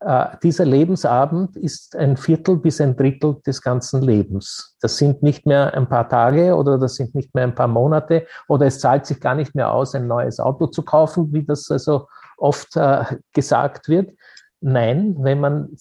Äh, 0.00 0.36
dieser 0.42 0.64
Lebensabend 0.64 1.56
ist 1.56 1.96
ein 1.96 2.16
Viertel 2.16 2.56
bis 2.56 2.80
ein 2.80 2.96
Drittel 2.96 3.36
des 3.46 3.60
ganzen 3.60 4.02
Lebens. 4.02 4.76
Das 4.80 4.96
sind 4.96 5.22
nicht 5.22 5.44
mehr 5.44 5.74
ein 5.74 5.88
paar 5.88 6.08
Tage 6.08 6.54
oder 6.54 6.78
das 6.78 6.94
sind 6.94 7.14
nicht 7.14 7.34
mehr 7.34 7.44
ein 7.44 7.54
paar 7.54 7.68
Monate 7.68 8.26
oder 8.46 8.66
es 8.66 8.78
zahlt 8.78 9.06
sich 9.06 9.20
gar 9.20 9.34
nicht 9.34 9.56
mehr 9.56 9.72
aus, 9.72 9.94
ein 9.96 10.06
neues 10.06 10.38
Auto 10.38 10.68
zu 10.68 10.84
kaufen, 10.84 11.32
wie 11.32 11.44
das 11.44 11.68
also 11.70 12.06
oft 12.38 12.76
äh, 12.76 13.04
gesagt 13.32 13.88
wird. 13.88 14.12
Nein, 14.60 15.16
wenn 15.20 15.40
man, 15.40 15.76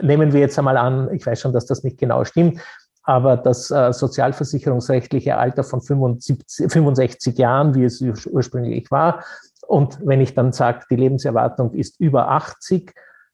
nehmen 0.00 0.32
wir 0.32 0.40
jetzt 0.40 0.58
einmal 0.58 0.76
an, 0.76 1.12
ich 1.12 1.24
weiß 1.24 1.40
schon, 1.40 1.52
dass 1.52 1.66
das 1.66 1.84
nicht 1.84 1.98
genau 1.98 2.24
stimmt, 2.24 2.60
aber 3.04 3.36
das 3.36 3.70
äh, 3.70 3.92
sozialversicherungsrechtliche 3.92 5.36
Alter 5.36 5.62
von 5.62 5.80
75, 5.80 6.72
65 6.72 7.38
Jahren, 7.38 7.74
wie 7.74 7.84
es 7.84 8.00
ursprünglich 8.00 8.90
war, 8.90 9.22
und 9.66 9.98
wenn 10.04 10.20
ich 10.20 10.34
dann 10.34 10.52
sage, 10.52 10.84
die 10.90 10.96
Lebenserwartung 10.96 11.72
ist 11.72 12.00
über 12.00 12.30
80, 12.30 12.92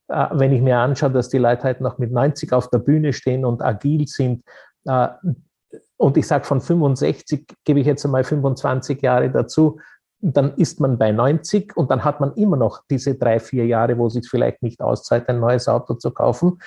äh, 0.09 0.27
wenn 0.33 0.53
ich 0.53 0.61
mir 0.61 0.79
anschaue, 0.79 1.11
dass 1.11 1.29
die 1.29 1.39
Leute 1.39 1.65
halt 1.65 1.81
noch 1.81 1.99
mit 1.99 2.13
90 2.13 2.53
auf 2.53 2.69
der 2.71 2.79
Bühne 2.79 3.13
stehen 3.13 3.45
und 3.45 3.63
agil 3.63 4.07
sind, 4.07 4.45
äh, 4.87 5.09
und 5.97 6.17
ich 6.17 6.27
sage 6.27 6.45
von 6.45 6.61
65, 6.61 7.47
gebe 7.65 7.81
ich 7.81 7.87
jetzt 7.87 8.05
einmal 8.05 8.25
25 8.25 9.03
Jahre 9.03 9.31
dazu, 9.31 9.79
dann 10.21 10.55
ist 10.55 10.81
man 10.81 10.99
bei 10.99 11.13
90 11.13 11.77
und 11.77 11.91
dann 11.91 12.05
hat 12.05 12.21
man 12.21 12.35
immer 12.35 12.57
noch 12.57 12.83
diese 12.91 13.15
drei, 13.15 13.41
vier 13.41 13.67
Jahre, 13.67 13.97
wo 13.99 14.07
es 14.07 14.15
sich 14.15 14.29
vielleicht 14.29 14.63
nicht 14.63 14.81
auszahlt, 14.81 15.29
ein 15.29 15.41
neues 15.41 15.69
Auto 15.69 15.95
zu 15.95 16.11
kaufen. 16.11 16.59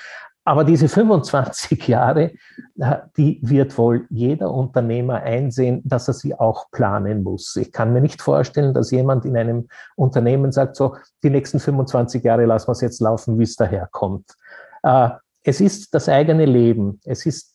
Aber 0.45 0.65
diese 0.65 0.89
25 0.89 1.87
Jahre, 1.87 2.31
äh, 2.77 2.97
die 3.15 3.39
wird 3.41 3.77
wohl 3.77 4.05
jeder 4.09 4.51
Unternehmer 4.51 5.21
einsehen, 5.21 5.81
dass 5.85 6.07
er 6.07 6.13
sie 6.13 6.37
auch 6.37 6.69
planen 6.71 7.23
muss. 7.23 7.55
Ich 7.55 7.71
kann 7.71 7.93
mir 7.93 8.01
nicht 8.01 8.21
vorstellen, 8.21 8.73
dass 8.73 8.91
jemand 8.91 9.25
in 9.25 9.37
einem 9.37 9.67
Unternehmen 9.95 10.51
sagt, 10.51 10.75
so, 10.75 10.97
die 11.23 11.29
nächsten 11.29 11.59
25 11.59 12.23
Jahre 12.23 12.45
lassen 12.45 12.67
wir 12.67 12.73
es 12.73 12.81
jetzt 12.81 12.99
laufen, 12.99 13.39
wie 13.39 13.43
es 13.43 13.55
daherkommt. 13.55 14.35
Äh, 14.83 15.09
es 15.43 15.61
ist 15.61 15.93
das 15.93 16.09
eigene 16.09 16.45
Leben. 16.45 16.99
Es 17.05 17.25
ist 17.25 17.52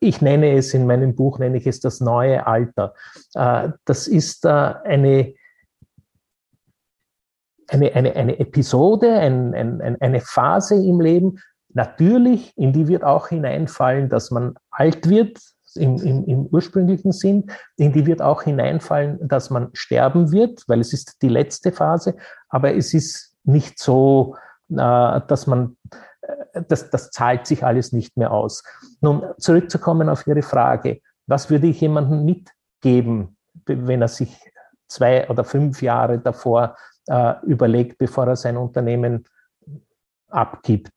ich 0.00 0.20
nenne 0.20 0.52
es 0.56 0.72
in 0.74 0.86
meinem 0.86 1.14
Buch, 1.14 1.38
nenne 1.38 1.56
ich 1.56 1.66
es 1.66 1.80
das 1.80 2.00
neue 2.00 2.46
Alter. 2.46 2.94
Äh, 3.34 3.70
das 3.84 4.06
ist 4.06 4.44
äh, 4.44 4.48
eine, 4.48 5.34
eine, 7.68 7.92
eine, 7.94 8.16
eine 8.16 8.38
Episode, 8.38 9.18
ein, 9.18 9.54
ein, 9.54 9.96
eine 10.00 10.20
Phase 10.20 10.76
im 10.76 11.00
Leben, 11.00 11.40
natürlich, 11.74 12.56
in 12.56 12.72
die 12.72 12.88
wird 12.88 13.04
auch 13.04 13.28
hineinfallen, 13.28 14.08
dass 14.08 14.30
man 14.30 14.54
alt 14.70 15.08
wird, 15.08 15.38
im, 15.74 15.96
im, 15.96 16.24
im, 16.24 16.46
ursprünglichen 16.46 17.12
Sinn, 17.12 17.50
in 17.76 17.92
die 17.92 18.06
wird 18.06 18.22
auch 18.22 18.42
hineinfallen, 18.42 19.28
dass 19.28 19.50
man 19.50 19.68
sterben 19.74 20.32
wird, 20.32 20.64
weil 20.66 20.80
es 20.80 20.92
ist 20.92 21.20
die 21.20 21.28
letzte 21.28 21.72
Phase, 21.72 22.16
aber 22.48 22.74
es 22.74 22.94
ist 22.94 23.36
nicht 23.44 23.78
so, 23.78 24.34
dass 24.68 25.46
man 25.46 25.76
das, 26.52 26.90
das 26.90 27.10
zahlt 27.10 27.46
sich 27.46 27.64
alles 27.64 27.92
nicht 27.92 28.16
mehr 28.16 28.32
aus. 28.32 28.62
Nun, 29.00 29.24
zurückzukommen 29.38 30.08
auf 30.08 30.26
Ihre 30.26 30.42
Frage, 30.42 31.00
was 31.26 31.50
würde 31.50 31.66
ich 31.66 31.80
jemandem 31.80 32.24
mitgeben, 32.24 33.36
wenn 33.66 34.02
er 34.02 34.08
sich 34.08 34.40
zwei 34.88 35.28
oder 35.28 35.44
fünf 35.44 35.82
Jahre 35.82 36.18
davor 36.18 36.76
äh, 37.06 37.34
überlegt, 37.44 37.98
bevor 37.98 38.26
er 38.26 38.36
sein 38.36 38.56
Unternehmen 38.56 39.24
abgibt? 40.28 40.90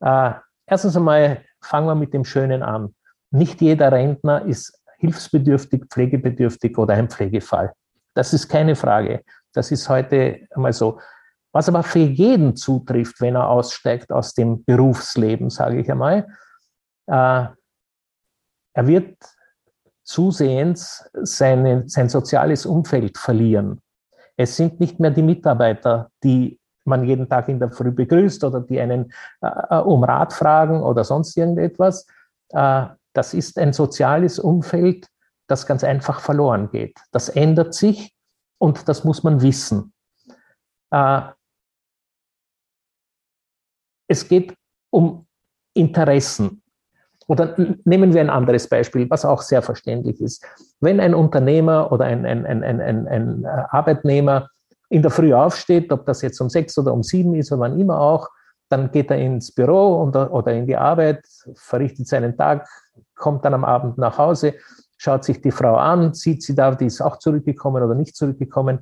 Äh, 0.00 0.32
erstens 0.66 0.96
einmal 0.96 1.42
fangen 1.60 1.88
wir 1.88 1.94
mit 1.94 2.14
dem 2.14 2.24
Schönen 2.24 2.62
an. 2.62 2.94
Nicht 3.30 3.60
jeder 3.60 3.90
Rentner 3.90 4.44
ist 4.44 4.80
hilfsbedürftig, 4.98 5.86
pflegebedürftig 5.90 6.78
oder 6.78 6.94
ein 6.94 7.08
Pflegefall. 7.08 7.72
Das 8.14 8.32
ist 8.32 8.48
keine 8.48 8.76
Frage. 8.76 9.24
Das 9.52 9.70
ist 9.72 9.88
heute 9.88 10.46
einmal 10.50 10.72
so. 10.72 11.00
Was 11.54 11.68
aber 11.68 11.84
für 11.84 12.00
jeden 12.00 12.56
zutrifft, 12.56 13.20
wenn 13.20 13.36
er 13.36 13.48
aussteigt 13.48 14.10
aus 14.10 14.34
dem 14.34 14.64
Berufsleben, 14.64 15.50
sage 15.50 15.80
ich 15.80 15.88
einmal, 15.88 16.26
äh, 17.06 17.46
er 18.76 18.86
wird 18.86 19.16
zusehends 20.02 21.08
seine, 21.22 21.88
sein 21.88 22.08
soziales 22.08 22.66
Umfeld 22.66 23.18
verlieren. 23.18 23.80
Es 24.36 24.56
sind 24.56 24.80
nicht 24.80 24.98
mehr 24.98 25.12
die 25.12 25.22
Mitarbeiter, 25.22 26.10
die 26.24 26.58
man 26.84 27.04
jeden 27.04 27.28
Tag 27.28 27.48
in 27.48 27.60
der 27.60 27.70
Früh 27.70 27.92
begrüßt 27.92 28.42
oder 28.42 28.60
die 28.60 28.80
einen 28.80 29.12
äh, 29.40 29.76
um 29.76 30.02
Rat 30.02 30.32
fragen 30.32 30.82
oder 30.82 31.04
sonst 31.04 31.36
irgendetwas. 31.36 32.04
Äh, 32.48 32.86
das 33.12 33.32
ist 33.32 33.60
ein 33.60 33.72
soziales 33.72 34.40
Umfeld, 34.40 35.06
das 35.46 35.66
ganz 35.66 35.84
einfach 35.84 36.18
verloren 36.18 36.68
geht. 36.70 36.98
Das 37.12 37.28
ändert 37.28 37.74
sich 37.74 38.12
und 38.58 38.88
das 38.88 39.04
muss 39.04 39.22
man 39.22 39.40
wissen. 39.40 39.92
Äh, 40.90 41.22
es 44.08 44.28
geht 44.28 44.54
um 44.90 45.26
Interessen. 45.74 46.62
Oder 47.26 47.56
nehmen 47.84 48.12
wir 48.12 48.20
ein 48.20 48.30
anderes 48.30 48.68
Beispiel, 48.68 49.08
was 49.08 49.24
auch 49.24 49.40
sehr 49.40 49.62
verständlich 49.62 50.20
ist. 50.20 50.44
Wenn 50.80 51.00
ein 51.00 51.14
Unternehmer 51.14 51.90
oder 51.90 52.04
ein, 52.04 52.26
ein, 52.26 52.44
ein, 52.44 52.62
ein, 52.62 53.08
ein 53.08 53.46
Arbeitnehmer 53.46 54.48
in 54.90 55.00
der 55.00 55.10
Früh 55.10 55.32
aufsteht, 55.32 55.90
ob 55.90 56.04
das 56.04 56.20
jetzt 56.20 56.40
um 56.40 56.50
sechs 56.50 56.76
oder 56.76 56.92
um 56.92 57.02
sieben 57.02 57.34
ist 57.34 57.50
oder 57.50 57.62
wann 57.62 57.80
immer 57.80 57.98
auch, 57.98 58.28
dann 58.68 58.90
geht 58.90 59.10
er 59.10 59.18
ins 59.18 59.52
Büro 59.52 60.02
oder 60.02 60.52
in 60.52 60.66
die 60.66 60.76
Arbeit, 60.76 61.24
verrichtet 61.54 62.08
seinen 62.08 62.36
Tag, 62.36 62.68
kommt 63.14 63.44
dann 63.44 63.54
am 63.54 63.64
Abend 63.64 63.98
nach 63.98 64.18
Hause, 64.18 64.54
schaut 64.98 65.24
sich 65.24 65.40
die 65.40 65.50
Frau 65.50 65.76
an, 65.76 66.12
sieht 66.12 66.42
sie 66.42 66.54
da, 66.54 66.74
die 66.74 66.86
ist 66.86 67.00
auch 67.00 67.18
zurückgekommen 67.18 67.82
oder 67.82 67.94
nicht 67.94 68.16
zurückgekommen 68.16 68.80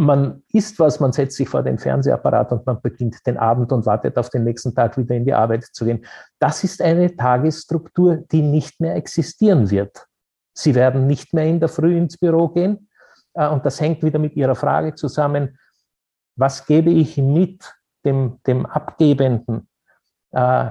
man 0.00 0.42
isst 0.52 0.78
was, 0.78 0.98
man 0.98 1.12
setzt 1.12 1.36
sich 1.36 1.48
vor 1.48 1.62
den 1.62 1.78
Fernsehapparat 1.78 2.52
und 2.52 2.64
man 2.64 2.80
beginnt 2.80 3.26
den 3.26 3.36
Abend 3.36 3.70
und 3.70 3.84
wartet 3.84 4.16
auf 4.16 4.30
den 4.30 4.44
nächsten 4.44 4.74
Tag 4.74 4.96
wieder 4.96 5.14
in 5.14 5.26
die 5.26 5.34
Arbeit 5.34 5.64
zu 5.64 5.84
gehen. 5.84 6.06
Das 6.38 6.64
ist 6.64 6.80
eine 6.80 7.14
Tagesstruktur, 7.14 8.16
die 8.16 8.40
nicht 8.40 8.80
mehr 8.80 8.96
existieren 8.96 9.70
wird. 9.70 10.06
Sie 10.54 10.74
werden 10.74 11.06
nicht 11.06 11.34
mehr 11.34 11.44
in 11.44 11.60
der 11.60 11.68
Früh 11.68 11.98
ins 11.98 12.16
Büro 12.16 12.48
gehen. 12.48 12.88
Äh, 13.34 13.48
und 13.48 13.66
das 13.66 13.78
hängt 13.78 14.02
wieder 14.02 14.18
mit 14.18 14.34
Ihrer 14.36 14.54
Frage 14.54 14.94
zusammen, 14.94 15.58
was 16.34 16.64
gebe 16.64 16.90
ich 16.90 17.18
mit 17.18 17.70
dem, 18.02 18.38
dem 18.46 18.64
Abgebenden? 18.64 19.68
Äh, 20.30 20.70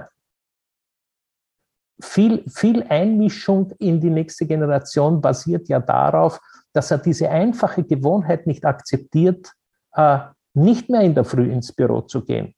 viel, 2.01 2.43
viel 2.50 2.83
Einmischung 2.89 3.74
in 3.77 4.00
die 4.00 4.09
nächste 4.09 4.48
Generation 4.48 5.21
basiert 5.21 5.67
ja 5.69 5.79
darauf, 5.79 6.39
dass 6.73 6.91
er 6.91 6.99
diese 6.99 7.29
einfache 7.29 7.83
Gewohnheit 7.83 8.47
nicht 8.47 8.65
akzeptiert, 8.65 9.53
äh, 9.93 10.19
nicht 10.53 10.89
mehr 10.89 11.01
in 11.01 11.15
der 11.15 11.25
Früh 11.25 11.51
ins 11.51 11.71
Büro 11.71 12.01
zu 12.01 12.23
gehen. 12.23 12.53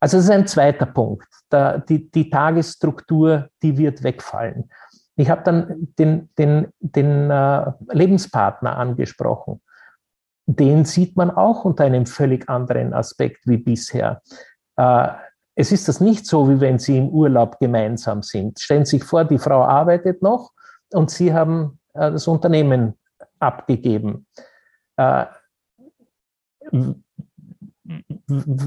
Also 0.00 0.18
das 0.18 0.26
ist 0.26 0.30
ein 0.30 0.46
zweiter 0.46 0.86
Punkt. 0.86 1.26
Da, 1.48 1.78
die, 1.78 2.10
die 2.10 2.28
Tagesstruktur, 2.30 3.48
die 3.62 3.76
wird 3.76 4.02
wegfallen. 4.02 4.70
Ich 5.16 5.30
habe 5.30 5.42
dann 5.42 5.88
den, 5.98 6.30
den, 6.38 6.68
den 6.80 7.30
äh, 7.30 7.72
Lebenspartner 7.90 8.76
angesprochen. 8.76 9.62
Den 10.46 10.84
sieht 10.84 11.16
man 11.16 11.30
auch 11.30 11.64
unter 11.64 11.84
einem 11.84 12.06
völlig 12.06 12.48
anderen 12.48 12.92
Aspekt 12.92 13.46
wie 13.46 13.56
bisher. 13.56 14.22
Äh, 14.76 15.08
es 15.54 15.72
ist 15.72 15.88
das 15.88 16.00
nicht 16.00 16.26
so, 16.26 16.50
wie 16.50 16.60
wenn 16.60 16.78
Sie 16.78 16.98
im 16.98 17.08
Urlaub 17.08 17.58
gemeinsam 17.58 18.22
sind. 18.22 18.60
Stellen 18.60 18.84
Sie 18.84 18.98
sich 18.98 19.04
vor, 19.04 19.24
die 19.24 19.38
Frau 19.38 19.64
arbeitet 19.64 20.20
noch 20.20 20.52
und 20.92 21.10
Sie 21.10 21.32
haben 21.32 21.80
das 21.96 22.26
Unternehmen 22.28 22.94
abgegeben. 23.38 24.26
Äh, 24.96 25.26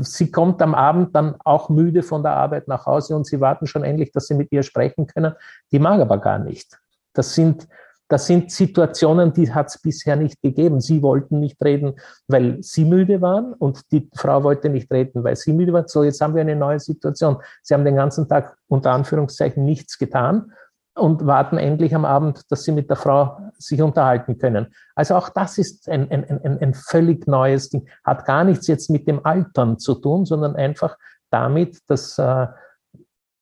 sie 0.01 0.31
kommt 0.31 0.61
am 0.61 0.73
Abend 0.73 1.15
dann 1.15 1.35
auch 1.43 1.69
müde 1.69 2.03
von 2.03 2.23
der 2.23 2.33
Arbeit 2.33 2.67
nach 2.67 2.85
Hause 2.85 3.15
und 3.15 3.25
Sie 3.25 3.41
warten 3.41 3.67
schon 3.67 3.83
endlich, 3.83 4.11
dass 4.11 4.27
Sie 4.27 4.35
mit 4.35 4.51
ihr 4.51 4.63
sprechen 4.63 5.07
können. 5.07 5.33
Die 5.71 5.79
mag 5.79 5.99
aber 5.99 6.17
gar 6.17 6.39
nicht. 6.39 6.79
Das 7.13 7.35
sind 7.35 7.67
das 8.09 8.25
sind 8.25 8.51
Situationen, 8.51 9.33
die 9.33 9.53
hat 9.53 9.67
es 9.67 9.79
bisher 9.79 10.15
nicht 10.15 10.41
gegeben. 10.41 10.81
Sie 10.81 11.03
wollten 11.03 11.39
nicht 11.39 11.63
reden, 11.63 11.93
weil 12.27 12.57
sie 12.63 12.83
müde 12.83 13.21
waren 13.21 13.53
und 13.53 13.91
die 13.91 14.09
Frau 14.15 14.43
wollte 14.43 14.67
nicht 14.67 14.91
reden, 14.91 15.23
weil 15.23 15.35
sie 15.35 15.53
müde 15.53 15.71
war. 15.73 15.87
So, 15.87 16.03
jetzt 16.03 16.19
haben 16.19 16.33
wir 16.33 16.41
eine 16.41 16.55
neue 16.55 16.79
Situation. 16.79 17.37
Sie 17.61 17.75
haben 17.75 17.85
den 17.85 17.95
ganzen 17.95 18.27
Tag 18.27 18.57
unter 18.67 18.91
Anführungszeichen 18.93 19.63
nichts 19.63 19.99
getan 19.99 20.51
und 20.99 21.25
warten 21.25 21.57
endlich 21.57 21.95
am 21.95 22.05
Abend, 22.05 22.43
dass 22.51 22.63
sie 22.63 22.71
mit 22.71 22.89
der 22.89 22.97
Frau 22.97 23.39
sich 23.57 23.81
unterhalten 23.81 24.37
können. 24.37 24.67
Also 24.95 25.15
auch 25.15 25.29
das 25.29 25.57
ist 25.57 25.89
ein, 25.89 26.09
ein, 26.11 26.23
ein, 26.25 26.59
ein 26.59 26.73
völlig 26.73 27.27
neues 27.27 27.69
Ding. 27.69 27.87
Hat 28.03 28.25
gar 28.25 28.43
nichts 28.43 28.67
jetzt 28.67 28.89
mit 28.89 29.07
dem 29.07 29.25
Altern 29.25 29.79
zu 29.79 29.95
tun, 29.95 30.25
sondern 30.25 30.55
einfach 30.55 30.97
damit, 31.29 31.79
dass 31.87 32.17
äh, 32.17 32.47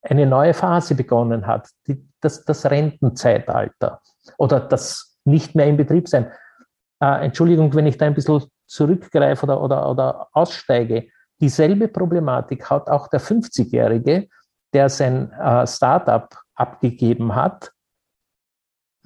eine 0.01 0.25
neue 0.25 0.53
Phase 0.53 0.95
begonnen 0.95 1.47
hat, 1.47 1.69
die, 1.87 2.07
das, 2.21 2.45
das 2.45 2.65
Rentenzeitalter 2.65 4.01
oder 4.37 4.59
das 4.59 5.17
nicht 5.25 5.55
mehr 5.55 5.67
in 5.67 5.77
Betrieb 5.77 6.07
sein. 6.07 6.31
Äh, 7.01 7.25
Entschuldigung, 7.25 7.73
wenn 7.75 7.87
ich 7.87 7.97
da 7.97 8.05
ein 8.05 8.13
bisschen 8.13 8.43
zurückgreife 8.67 9.45
oder, 9.45 9.61
oder, 9.61 9.89
oder 9.89 10.27
aussteige. 10.33 11.07
Dieselbe 11.39 11.87
Problematik 11.87 12.69
hat 12.69 12.89
auch 12.89 13.07
der 13.07 13.21
50-Jährige, 13.21 14.27
der 14.73 14.89
sein 14.89 15.31
äh, 15.31 15.65
Startup 15.67 16.27
abgegeben 16.57 17.35
hat. 17.35 17.71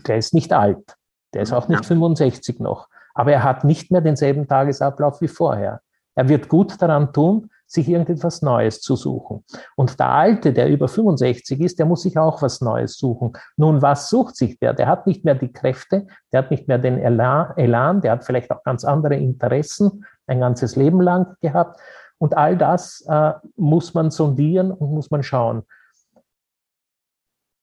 Der 0.08 0.18
ist 0.18 0.34
nicht 0.34 0.54
alt. 0.54 0.96
Der 1.34 1.44
ist 1.44 1.54
auch 1.54 1.68
nicht 1.68 1.86
65 1.86 2.60
noch. 2.60 2.88
Aber 3.14 3.32
er 3.32 3.44
hat 3.44 3.64
nicht 3.64 3.92
mehr 3.92 4.02
denselben 4.02 4.48
Tagesablauf 4.48 5.22
wie 5.22 5.28
vorher. 5.28 5.82
Er 6.16 6.28
wird 6.28 6.50
gut 6.50 6.82
daran 6.82 7.14
tun, 7.14 7.50
sich 7.72 7.88
irgendetwas 7.88 8.42
Neues 8.42 8.82
zu 8.82 8.98
suchen. 8.98 9.46
Und 9.78 9.98
der 9.98 10.10
Alte, 10.10 10.52
der 10.52 10.68
über 10.68 10.90
65 10.90 11.62
ist, 11.62 11.80
der 11.80 11.86
muss 11.86 12.02
sich 12.02 12.18
auch 12.18 12.42
was 12.42 12.60
Neues 12.60 12.98
suchen. 12.98 13.32
Nun, 13.56 13.82
was 13.82 14.10
sucht 14.10 14.36
sich 14.36 14.60
der? 14.60 14.74
Der 14.74 14.88
hat 14.88 15.08
nicht 15.08 15.24
mehr 15.24 15.36
die 15.36 15.54
Kräfte, 15.54 16.08
der 16.34 16.40
hat 16.40 16.52
nicht 16.52 16.68
mehr 16.68 16.80
den 16.80 16.98
Elan, 16.98 18.02
der 18.02 18.12
hat 18.12 18.26
vielleicht 18.26 18.52
auch 18.52 18.64
ganz 18.64 18.84
andere 18.84 19.16
Interessen, 19.16 20.06
ein 20.28 20.42
ganzes 20.42 20.76
Leben 20.76 21.00
lang 21.00 21.38
gehabt. 21.40 21.80
Und 22.18 22.36
all 22.36 22.58
das 22.58 23.06
äh, 23.08 23.34
muss 23.56 23.94
man 23.94 24.12
sondieren 24.12 24.72
und 24.72 24.92
muss 24.92 25.10
man 25.10 25.24
schauen. 25.24 25.64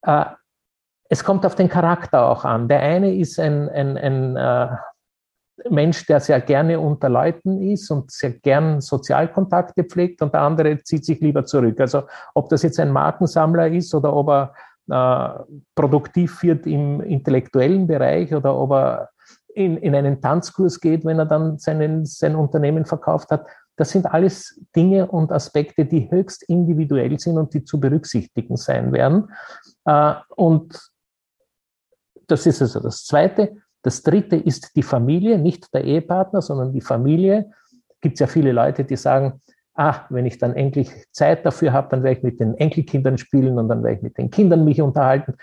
Äh, 0.08 0.24
es 1.10 1.22
kommt 1.22 1.46
auf 1.46 1.54
den 1.54 1.68
Charakter 1.68 2.28
auch 2.28 2.44
an. 2.44 2.68
Der 2.68 2.80
eine 2.80 3.14
ist 3.14 3.38
ein, 3.38 3.68
ein, 3.68 3.96
ein 3.96 4.36
äh, 4.36 4.68
Mensch, 5.70 6.06
der 6.06 6.20
sehr 6.20 6.40
gerne 6.40 6.78
unter 6.80 7.08
Leuten 7.08 7.62
ist 7.62 7.90
und 7.90 8.10
sehr 8.10 8.32
gern 8.32 8.80
Sozialkontakte 8.80 9.84
pflegt 9.84 10.22
und 10.22 10.32
der 10.34 10.42
andere 10.42 10.82
zieht 10.82 11.04
sich 11.04 11.20
lieber 11.20 11.44
zurück. 11.44 11.80
Also 11.80 12.04
ob 12.34 12.48
das 12.48 12.62
jetzt 12.62 12.78
ein 12.78 12.92
Markensammler 12.92 13.68
ist 13.68 13.94
oder 13.94 14.14
ob 14.14 14.28
er 14.28 14.54
äh, 14.90 15.44
produktiv 15.74 16.42
wird 16.42 16.66
im 16.66 17.00
intellektuellen 17.00 17.86
Bereich 17.86 18.34
oder 18.34 18.54
ob 18.56 18.72
er 18.72 19.10
in, 19.54 19.76
in 19.78 19.94
einen 19.94 20.20
Tanzkurs 20.20 20.78
geht, 20.78 21.04
wenn 21.04 21.18
er 21.18 21.26
dann 21.26 21.58
seinen, 21.58 22.04
sein 22.04 22.36
Unternehmen 22.36 22.84
verkauft 22.84 23.30
hat. 23.30 23.46
Das 23.78 23.90
sind 23.90 24.06
alles 24.06 24.60
Dinge 24.74 25.06
und 25.06 25.30
Aspekte, 25.30 25.86
die 25.86 26.10
höchst 26.10 26.42
individuell 26.42 27.18
sind 27.18 27.38
und 27.38 27.54
die 27.54 27.64
zu 27.64 27.78
berücksichtigen 27.78 28.56
sein 28.56 28.92
werden. 28.92 29.30
Äh, 29.84 30.14
und 30.36 30.78
das 32.26 32.44
ist 32.44 32.60
also 32.60 32.80
das 32.80 33.04
Zweite. 33.04 33.56
Das 33.82 34.02
dritte 34.02 34.34
ist 34.36 34.74
die 34.74 34.82
Familie, 34.82 35.38
nicht 35.38 35.72
der 35.72 35.84
Ehepartner, 35.84 36.42
sondern 36.42 36.72
die 36.72 36.80
Familie. 36.80 37.52
Es 37.88 38.00
gibt 38.00 38.18
ja 38.18 38.26
viele 38.26 38.50
Leute, 38.50 38.84
die 38.84 38.96
sagen, 38.96 39.40
ah, 39.74 40.06
wenn 40.10 40.26
ich 40.26 40.38
dann 40.38 40.56
endlich 40.56 40.90
Zeit 41.12 41.46
dafür 41.46 41.72
habe, 41.72 41.88
dann 41.90 42.02
werde 42.02 42.18
ich 42.18 42.24
mit 42.24 42.40
den 42.40 42.54
Enkelkindern 42.54 43.16
spielen 43.16 43.58
und 43.58 43.68
dann 43.68 43.84
werde 43.84 43.98
ich 43.98 44.02
mit 44.02 44.18
den 44.18 44.30
Kindern 44.30 44.64
mich 44.64 44.82
unterhalten. 44.82 45.34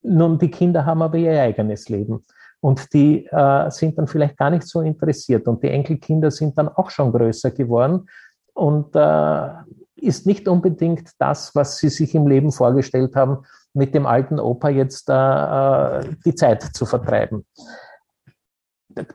Nun, 0.00 0.38
die 0.38 0.50
Kinder 0.50 0.86
haben 0.86 1.02
aber 1.02 1.18
ihr 1.18 1.40
eigenes 1.40 1.90
Leben 1.90 2.24
und 2.62 2.92
die 2.94 3.26
äh, 3.26 3.70
sind 3.70 3.98
dann 3.98 4.06
vielleicht 4.06 4.36
gar 4.36 4.50
nicht 4.50 4.68
so 4.68 4.82
interessiert 4.82 5.48
und 5.48 5.62
die 5.64 5.70
Enkelkinder 5.70 6.30
sind 6.30 6.56
dann 6.56 6.68
auch 6.68 6.90
schon 6.90 7.12
größer 7.12 7.50
geworden 7.50 8.08
und 8.54 8.94
äh, 8.94 9.48
ist 9.96 10.26
nicht 10.26 10.46
unbedingt 10.46 11.10
das, 11.18 11.54
was 11.56 11.78
sie 11.78 11.88
sich 11.88 12.14
im 12.14 12.28
Leben 12.28 12.52
vorgestellt 12.52 13.16
haben, 13.16 13.38
mit 13.74 13.94
dem 13.94 14.06
alten 14.06 14.38
Opa 14.38 14.68
jetzt 14.68 15.10
äh, 15.10 15.12
äh, 15.12 16.14
die 16.24 16.36
Zeit 16.36 16.62
zu 16.62 16.86
vertreiben. 16.86 17.44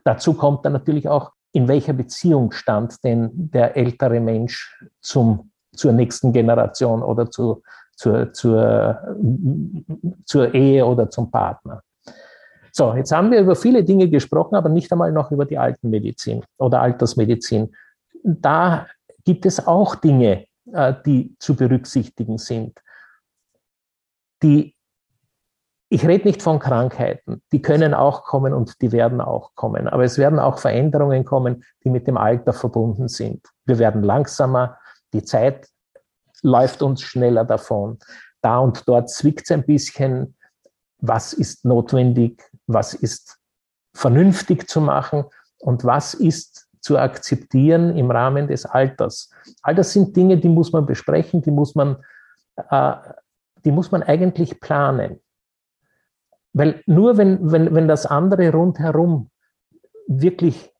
Dazu 0.04 0.34
kommt 0.34 0.66
dann 0.66 0.74
natürlich 0.74 1.08
auch, 1.08 1.32
in 1.52 1.68
welcher 1.68 1.94
Beziehung 1.94 2.52
stand 2.52 3.02
denn 3.02 3.30
der 3.32 3.78
ältere 3.78 4.20
Mensch 4.20 4.84
zum, 5.00 5.52
zur 5.74 5.92
nächsten 5.92 6.34
Generation 6.34 7.02
oder 7.02 7.30
zu, 7.30 7.62
zur, 7.96 8.30
zur, 8.34 9.16
zur 10.26 10.54
Ehe 10.54 10.84
oder 10.84 11.08
zum 11.08 11.30
Partner. 11.30 11.82
So, 12.78 12.94
jetzt 12.94 13.10
haben 13.10 13.32
wir 13.32 13.40
über 13.40 13.56
viele 13.56 13.82
Dinge 13.82 14.08
gesprochen, 14.08 14.54
aber 14.54 14.68
nicht 14.68 14.92
einmal 14.92 15.10
noch 15.10 15.32
über 15.32 15.44
die 15.44 15.58
Altenmedizin 15.58 16.44
oder 16.58 16.80
Altersmedizin. 16.80 17.74
Da 18.22 18.86
gibt 19.24 19.46
es 19.46 19.66
auch 19.66 19.96
Dinge, 19.96 20.46
äh, 20.72 20.94
die 21.04 21.34
zu 21.40 21.56
berücksichtigen 21.56 22.38
sind. 22.38 22.78
Die, 24.44 24.76
ich 25.88 26.06
rede 26.06 26.28
nicht 26.28 26.40
von 26.40 26.60
Krankheiten, 26.60 27.42
die 27.50 27.60
können 27.60 27.94
auch 27.94 28.22
kommen 28.22 28.54
und 28.54 28.80
die 28.80 28.92
werden 28.92 29.20
auch 29.20 29.56
kommen, 29.56 29.88
aber 29.88 30.04
es 30.04 30.16
werden 30.16 30.38
auch 30.38 30.60
Veränderungen 30.60 31.24
kommen, 31.24 31.64
die 31.82 31.90
mit 31.90 32.06
dem 32.06 32.16
Alter 32.16 32.52
verbunden 32.52 33.08
sind. 33.08 33.44
Wir 33.64 33.80
werden 33.80 34.04
langsamer, 34.04 34.78
die 35.12 35.24
Zeit 35.24 35.66
läuft 36.42 36.82
uns 36.82 37.02
schneller 37.02 37.44
davon. 37.44 37.98
Da 38.40 38.58
und 38.60 38.86
dort 38.86 39.10
zwickt 39.10 39.46
es 39.46 39.50
ein 39.50 39.66
bisschen, 39.66 40.36
was 41.00 41.32
ist 41.32 41.64
notwendig, 41.64 42.47
was 42.68 42.94
ist 42.94 43.38
vernünftig 43.94 44.68
zu 44.68 44.80
machen 44.80 45.24
und 45.58 45.84
was 45.84 46.14
ist 46.14 46.68
zu 46.80 46.96
akzeptieren 46.96 47.96
im 47.96 48.10
Rahmen 48.10 48.46
des 48.46 48.64
Alters. 48.64 49.30
All 49.62 49.74
das 49.74 49.92
sind 49.92 50.16
Dinge, 50.16 50.38
die 50.38 50.48
muss 50.48 50.72
man 50.72 50.86
besprechen, 50.86 51.42
die 51.42 51.50
muss 51.50 51.74
man 51.74 51.96
äh, 52.70 52.94
die 53.64 53.72
muss 53.72 53.90
man 53.90 54.02
eigentlich 54.02 54.60
planen. 54.60 55.20
Weil 56.52 56.82
nur 56.86 57.16
wenn, 57.18 57.52
wenn, 57.52 57.74
wenn 57.74 57.88
das 57.88 58.06
andere 58.06 58.50
rundherum 58.50 59.30
wirklich 60.06 60.72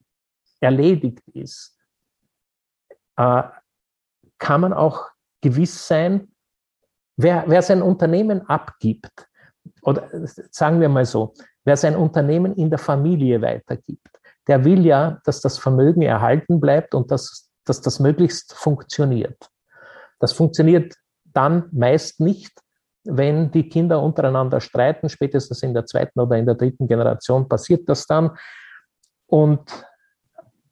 erledigt 0.60 1.28
ist, 1.34 1.76
äh, 3.16 3.42
kann 4.38 4.60
man 4.60 4.72
auch 4.72 5.08
gewiss 5.40 5.86
sein, 5.86 6.32
wer, 7.16 7.44
wer 7.46 7.62
sein 7.62 7.82
Unternehmen 7.82 8.48
abgibt, 8.48 9.28
oder 9.82 10.08
sagen 10.50 10.80
wir 10.80 10.88
mal 10.88 11.04
so, 11.04 11.34
wer 11.68 11.76
sein 11.76 11.96
Unternehmen 11.96 12.54
in 12.54 12.70
der 12.70 12.78
Familie 12.78 13.42
weitergibt, 13.42 14.08
der 14.46 14.64
will 14.64 14.86
ja, 14.86 15.20
dass 15.26 15.42
das 15.42 15.58
Vermögen 15.58 16.00
erhalten 16.00 16.60
bleibt 16.60 16.94
und 16.94 17.10
dass, 17.10 17.50
dass 17.66 17.82
das 17.82 18.00
möglichst 18.00 18.54
funktioniert. 18.54 19.50
Das 20.18 20.32
funktioniert 20.32 20.94
dann 21.26 21.68
meist 21.72 22.20
nicht, 22.20 22.58
wenn 23.04 23.50
die 23.50 23.68
Kinder 23.68 24.02
untereinander 24.02 24.62
streiten, 24.62 25.10
spätestens 25.10 25.62
in 25.62 25.74
der 25.74 25.84
zweiten 25.84 26.18
oder 26.18 26.36
in 26.36 26.46
der 26.46 26.54
dritten 26.54 26.88
Generation 26.88 27.46
passiert 27.46 27.86
das 27.86 28.06
dann. 28.06 28.30
Und 29.26 29.70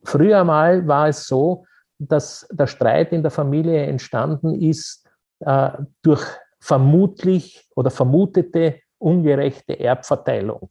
früher 0.02 0.44
mal 0.44 0.88
war 0.88 1.08
es 1.08 1.26
so, 1.26 1.66
dass 1.98 2.48
der 2.50 2.66
Streit 2.66 3.12
in 3.12 3.20
der 3.20 3.30
Familie 3.30 3.84
entstanden 3.84 4.54
ist 4.62 5.06
äh, 5.40 5.72
durch 6.00 6.24
vermutlich 6.58 7.68
oder 7.76 7.90
vermutete 7.90 8.80
ungerechte 8.98 9.78
Erbverteilung. 9.78 10.70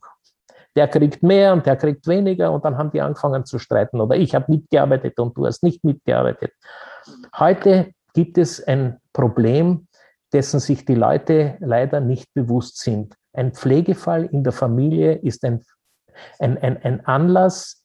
Der 0.75 0.87
kriegt 0.87 1.23
mehr 1.23 1.53
und 1.53 1.65
der 1.65 1.77
kriegt 1.77 2.07
weniger 2.07 2.51
und 2.51 2.65
dann 2.65 2.77
haben 2.77 2.91
die 2.91 3.01
angefangen 3.01 3.45
zu 3.45 3.59
streiten 3.59 4.01
oder 4.01 4.15
ich 4.15 4.35
habe 4.35 4.51
mitgearbeitet 4.51 5.17
und 5.19 5.37
du 5.37 5.45
hast 5.45 5.63
nicht 5.63 5.83
mitgearbeitet. 5.83 6.51
Heute 7.37 7.91
gibt 8.13 8.37
es 8.37 8.61
ein 8.65 8.99
Problem, 9.13 9.87
dessen 10.33 10.59
sich 10.59 10.85
die 10.85 10.95
Leute 10.95 11.57
leider 11.59 12.01
nicht 12.01 12.33
bewusst 12.33 12.79
sind. 12.79 13.15
Ein 13.33 13.53
Pflegefall 13.53 14.25
in 14.25 14.43
der 14.43 14.53
Familie 14.53 15.13
ist 15.13 15.45
ein, 15.45 15.63
ein, 16.39 16.57
ein, 16.57 16.81
ein 16.83 17.05
Anlass 17.05 17.83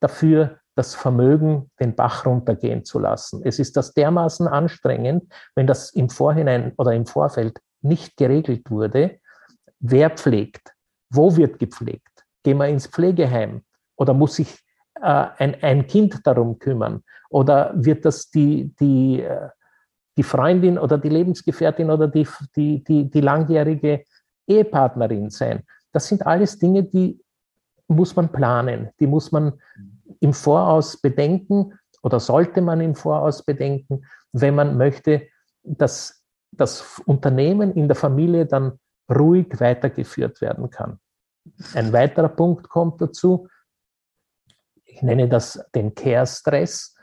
dafür, 0.00 0.58
das 0.74 0.94
Vermögen 0.94 1.70
den 1.80 1.94
Bach 1.94 2.24
runtergehen 2.24 2.84
zu 2.84 2.98
lassen. 2.98 3.42
Es 3.44 3.58
ist 3.58 3.76
das 3.76 3.92
dermaßen 3.92 4.48
anstrengend, 4.48 5.32
wenn 5.54 5.66
das 5.66 5.90
im 5.90 6.08
Vorhinein 6.08 6.72
oder 6.76 6.92
im 6.92 7.06
Vorfeld 7.06 7.58
nicht 7.82 8.16
geregelt 8.16 8.70
wurde. 8.70 9.18
Wer 9.80 10.10
pflegt? 10.10 10.72
Wo 11.10 11.36
wird 11.36 11.58
gepflegt? 11.58 12.11
Gehen 12.42 12.58
wir 12.58 12.68
ins 12.68 12.86
Pflegeheim? 12.86 13.62
Oder 13.96 14.14
muss 14.14 14.36
sich 14.36 14.58
äh, 15.00 15.26
ein, 15.38 15.62
ein 15.62 15.86
Kind 15.86 16.26
darum 16.26 16.58
kümmern? 16.58 17.02
Oder 17.30 17.72
wird 17.74 18.04
das 18.04 18.30
die, 18.30 18.74
die, 18.80 19.22
äh, 19.22 19.48
die 20.16 20.22
Freundin 20.22 20.78
oder 20.78 20.98
die 20.98 21.08
Lebensgefährtin 21.08 21.90
oder 21.90 22.08
die, 22.08 22.26
die, 22.56 22.84
die, 22.84 23.10
die 23.10 23.20
langjährige 23.20 24.04
Ehepartnerin 24.46 25.30
sein. 25.30 25.62
Das 25.92 26.08
sind 26.08 26.26
alles 26.26 26.58
Dinge, 26.58 26.82
die 26.82 27.20
muss 27.88 28.16
man 28.16 28.30
planen, 28.30 28.90
die 29.00 29.06
muss 29.06 29.32
man 29.32 29.52
im 30.20 30.32
Voraus 30.32 31.00
bedenken 31.00 31.78
oder 32.02 32.20
sollte 32.20 32.60
man 32.60 32.80
im 32.80 32.94
Voraus 32.94 33.44
bedenken, 33.44 34.04
wenn 34.32 34.54
man 34.54 34.76
möchte, 34.76 35.28
dass 35.62 36.24
das 36.50 37.00
Unternehmen 37.06 37.72
in 37.72 37.88
der 37.88 37.96
Familie 37.96 38.46
dann 38.46 38.78
ruhig 39.10 39.48
weitergeführt 39.58 40.40
werden 40.40 40.70
kann. 40.70 40.98
Ein 41.74 41.92
weiterer 41.92 42.28
Punkt 42.28 42.68
kommt 42.68 43.00
dazu, 43.00 43.48
ich 44.84 45.02
nenne 45.02 45.28
das 45.28 45.64
den 45.74 45.94
Care-Stress, 45.94 46.94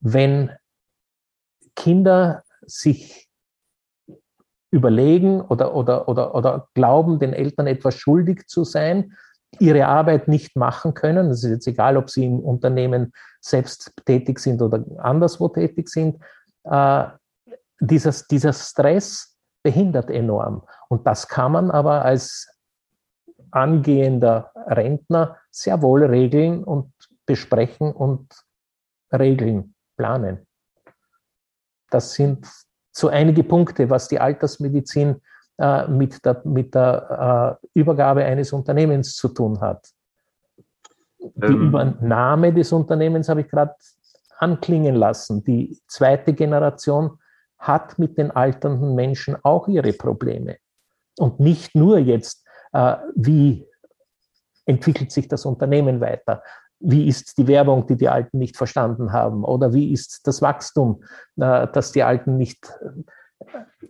wenn 0.00 0.50
Kinder 1.76 2.44
sich 2.62 3.28
überlegen 4.70 5.40
oder, 5.40 5.74
oder, 5.74 6.08
oder, 6.08 6.34
oder 6.34 6.68
glauben, 6.74 7.18
den 7.18 7.32
Eltern 7.32 7.66
etwas 7.66 7.96
schuldig 7.96 8.46
zu 8.46 8.64
sein, 8.64 9.16
ihre 9.60 9.86
Arbeit 9.86 10.26
nicht 10.26 10.56
machen 10.56 10.94
können. 10.94 11.30
Es 11.30 11.44
ist 11.44 11.50
jetzt 11.50 11.66
egal, 11.68 11.96
ob 11.96 12.10
sie 12.10 12.24
im 12.24 12.40
Unternehmen 12.40 13.12
selbst 13.40 13.92
tätig 14.04 14.40
sind 14.40 14.60
oder 14.62 14.84
anderswo 14.98 15.48
tätig 15.48 15.88
sind. 15.88 16.20
Äh, 16.64 17.04
dieses, 17.80 18.26
dieser 18.26 18.52
Stress 18.52 19.36
behindert 19.62 20.10
enorm. 20.10 20.66
Und 20.88 21.06
das 21.06 21.28
kann 21.28 21.52
man 21.52 21.70
aber 21.70 22.04
als 22.04 22.48
angehender 23.54 24.50
Rentner 24.66 25.38
sehr 25.50 25.80
wohl 25.80 26.04
regeln 26.04 26.64
und 26.64 26.92
besprechen 27.26 27.92
und 27.92 28.28
regeln, 29.12 29.74
planen. 29.96 30.46
Das 31.90 32.12
sind 32.12 32.46
so 32.90 33.08
einige 33.08 33.44
Punkte, 33.44 33.88
was 33.88 34.08
die 34.08 34.18
Altersmedizin 34.18 35.20
äh, 35.58 35.86
mit 35.86 36.24
der, 36.24 36.42
mit 36.44 36.74
der 36.74 37.58
äh, 37.62 37.78
Übergabe 37.78 38.24
eines 38.24 38.52
Unternehmens 38.52 39.16
zu 39.16 39.28
tun 39.28 39.60
hat. 39.60 39.88
Die 41.18 41.46
ähm. 41.46 41.68
Übernahme 41.68 42.52
des 42.52 42.72
Unternehmens 42.72 43.28
habe 43.28 43.42
ich 43.42 43.48
gerade 43.48 43.74
anklingen 44.38 44.96
lassen. 44.96 45.44
Die 45.44 45.80
zweite 45.86 46.32
Generation 46.32 47.18
hat 47.58 47.98
mit 47.98 48.18
den 48.18 48.30
alternden 48.30 48.94
Menschen 48.94 49.36
auch 49.42 49.68
ihre 49.68 49.92
Probleme. 49.92 50.56
Und 51.18 51.38
nicht 51.40 51.74
nur 51.74 51.98
jetzt, 51.98 52.43
wie 53.14 53.66
entwickelt 54.66 55.12
sich 55.12 55.28
das 55.28 55.46
Unternehmen 55.46 56.00
weiter, 56.00 56.42
wie 56.80 57.08
ist 57.08 57.38
die 57.38 57.46
Werbung, 57.46 57.86
die 57.86 57.96
die 57.96 58.08
Alten 58.08 58.38
nicht 58.38 58.56
verstanden 58.56 59.12
haben, 59.12 59.44
oder 59.44 59.72
wie 59.72 59.92
ist 59.92 60.26
das 60.26 60.42
Wachstum, 60.42 61.02
äh, 61.36 61.66
das 61.72 61.92
die 61.92 62.02
Alten 62.02 62.36
nicht, 62.36 62.72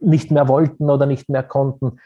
nicht 0.00 0.30
mehr 0.30 0.48
wollten 0.48 0.88
oder 0.90 1.06
nicht 1.06 1.28
mehr 1.28 1.42
konnten. 1.42 1.98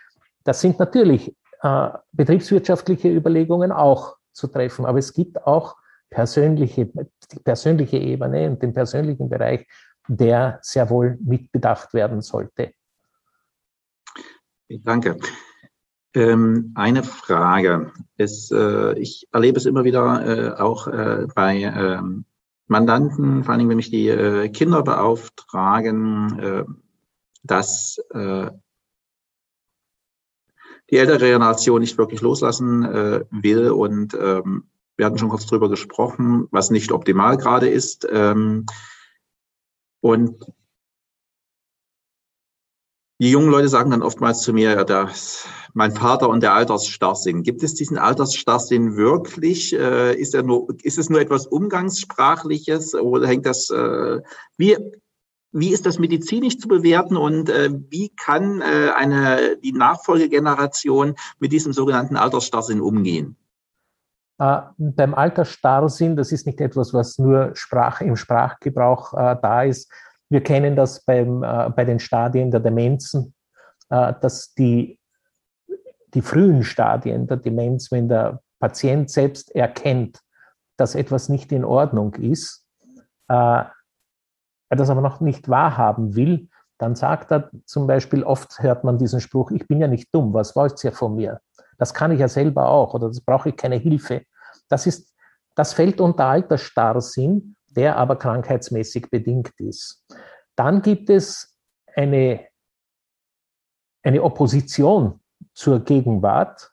Das 0.44 0.60
sind 0.60 0.78
natürlich 0.78 1.36
äh, 1.62 1.88
betriebswirtschaftliche 2.12 3.08
Überlegungen 3.08 3.72
auch 3.72 4.16
zu 4.32 4.46
treffen, 4.46 4.86
aber 4.86 4.98
es 4.98 5.12
gibt 5.12 5.44
auch 5.46 5.76
persönliche, 6.10 6.86
die 6.86 7.40
persönliche 7.40 7.98
Ebene 7.98 8.48
und 8.48 8.62
den 8.62 8.72
persönlichen 8.72 9.28
Bereich, 9.28 9.66
der 10.06 10.58
sehr 10.62 10.88
wohl 10.88 11.18
mitbedacht 11.20 11.92
werden 11.92 12.22
sollte. 12.22 12.72
Danke. 14.68 15.18
Ähm, 16.14 16.72
eine 16.74 17.02
Frage. 17.02 17.92
Es, 18.16 18.50
äh, 18.50 18.98
ich 18.98 19.28
erlebe 19.32 19.58
es 19.58 19.66
immer 19.66 19.84
wieder 19.84 20.26
äh, 20.26 20.60
auch 20.60 20.86
äh, 20.88 21.26
bei 21.34 21.62
ähm, 21.62 22.24
Mandanten, 22.66 23.44
vor 23.44 23.54
allem 23.54 23.68
wenn 23.68 23.76
mich 23.76 23.90
die 23.90 24.08
äh, 24.08 24.48
Kinder 24.48 24.82
beauftragen, 24.82 26.38
äh, 26.38 26.64
dass 27.42 27.98
äh, 28.10 28.50
die 30.90 30.96
ältere 30.96 31.18
Generation 31.18 31.80
nicht 31.80 31.98
wirklich 31.98 32.22
loslassen 32.22 32.82
will 33.30 33.70
und 33.70 34.16
ähm, 34.18 34.64
wir 34.98 35.06
hatten 35.06 35.18
schon 35.18 35.28
kurz 35.28 35.46
drüber 35.46 35.68
gesprochen, 35.68 36.48
was 36.50 36.70
nicht 36.70 36.92
optimal 36.92 37.36
gerade 37.36 37.68
ist. 37.68 38.06
Ähm, 38.10 38.66
und 40.00 40.44
die 43.20 43.30
jungen 43.30 43.50
Leute 43.50 43.68
sagen 43.68 43.90
dann 43.90 44.02
oftmals 44.02 44.42
zu 44.42 44.52
mir, 44.52 44.72
ja, 44.72 44.84
dass 44.84 45.48
mein 45.74 45.92
Vater 45.92 46.28
und 46.28 46.42
der 46.42 46.54
Altersstarrsinn. 46.54 47.42
Gibt 47.42 47.62
es 47.62 47.74
diesen 47.74 47.98
Altersstarrsinn 47.98 48.96
wirklich? 48.96 49.74
Äh, 49.74 50.14
ist, 50.14 50.34
er 50.34 50.44
nur, 50.44 50.68
ist 50.82 50.98
es 50.98 51.10
nur 51.10 51.20
etwas 51.20 51.46
Umgangssprachliches 51.46 52.94
oder 52.94 53.26
hängt 53.26 53.44
das, 53.44 53.70
äh, 53.70 54.20
wie, 54.56 54.76
wie 55.50 55.72
ist 55.72 55.84
das 55.84 55.98
medizinisch 55.98 56.58
zu 56.58 56.68
bewerten 56.68 57.16
und 57.16 57.50
äh, 57.50 57.70
wie 57.88 58.10
kann 58.10 58.62
eine, 58.62 59.56
die 59.62 59.72
Nachfolgegeneration 59.72 61.14
mit 61.40 61.52
diesem 61.52 61.72
sogenannten 61.72 62.16
Altersstarrsinn 62.16 62.80
umgehen? 62.80 63.36
Beim 64.36 65.14
Altersstarrsinn, 65.14 66.14
das 66.14 66.30
ist 66.30 66.46
nicht 66.46 66.60
etwas, 66.60 66.94
was 66.94 67.18
nur 67.18 67.50
Sprach, 67.54 68.00
im 68.00 68.14
Sprachgebrauch 68.14 69.12
da 69.12 69.64
ist. 69.64 69.90
Wir 70.30 70.42
kennen 70.42 70.76
das 70.76 71.04
beim, 71.04 71.42
äh, 71.42 71.70
bei 71.70 71.84
den 71.84 71.98
Stadien 71.98 72.50
der 72.50 72.60
Demenzen, 72.60 73.34
äh, 73.88 74.12
dass 74.20 74.54
die, 74.54 74.98
die 76.14 76.22
frühen 76.22 76.62
Stadien 76.62 77.26
der 77.26 77.38
Demenz, 77.38 77.90
wenn 77.90 78.08
der 78.08 78.40
Patient 78.60 79.10
selbst 79.10 79.54
erkennt, 79.54 80.20
dass 80.76 80.94
etwas 80.94 81.28
nicht 81.28 81.52
in 81.52 81.64
Ordnung 81.64 82.14
ist, 82.14 82.66
äh, 83.28 83.64
er 84.70 84.76
das 84.76 84.90
aber 84.90 85.00
noch 85.00 85.20
nicht 85.20 85.48
wahrhaben 85.48 86.14
will, 86.14 86.48
dann 86.78 86.94
sagt 86.94 87.32
er 87.32 87.50
zum 87.64 87.86
Beispiel, 87.86 88.22
oft 88.22 88.60
hört 88.60 88.84
man 88.84 88.98
diesen 88.98 89.20
Spruch, 89.20 89.50
ich 89.50 89.66
bin 89.66 89.80
ja 89.80 89.88
nicht 89.88 90.14
dumm, 90.14 90.32
was 90.32 90.54
wollt 90.54 90.82
ihr 90.84 90.92
von 90.92 91.16
mir? 91.16 91.40
Das 91.76 91.94
kann 91.94 92.12
ich 92.12 92.20
ja 92.20 92.28
selber 92.28 92.68
auch 92.68 92.94
oder 92.94 93.08
das 93.08 93.20
brauche 93.20 93.48
ich 93.48 93.56
keine 93.56 93.76
Hilfe. 93.76 94.22
Das 94.68 94.86
ist, 94.86 95.12
das 95.54 95.72
fällt 95.72 96.00
unter 96.00 96.26
Altersstarrsinn, 96.26 97.56
der 97.68 97.96
aber 97.96 98.16
krankheitsmäßig 98.16 99.10
bedingt 99.10 99.52
ist. 99.58 100.04
Dann 100.56 100.82
gibt 100.82 101.10
es 101.10 101.56
eine, 101.94 102.46
eine 104.02 104.22
Opposition 104.22 105.20
zur 105.54 105.80
Gegenwart, 105.84 106.72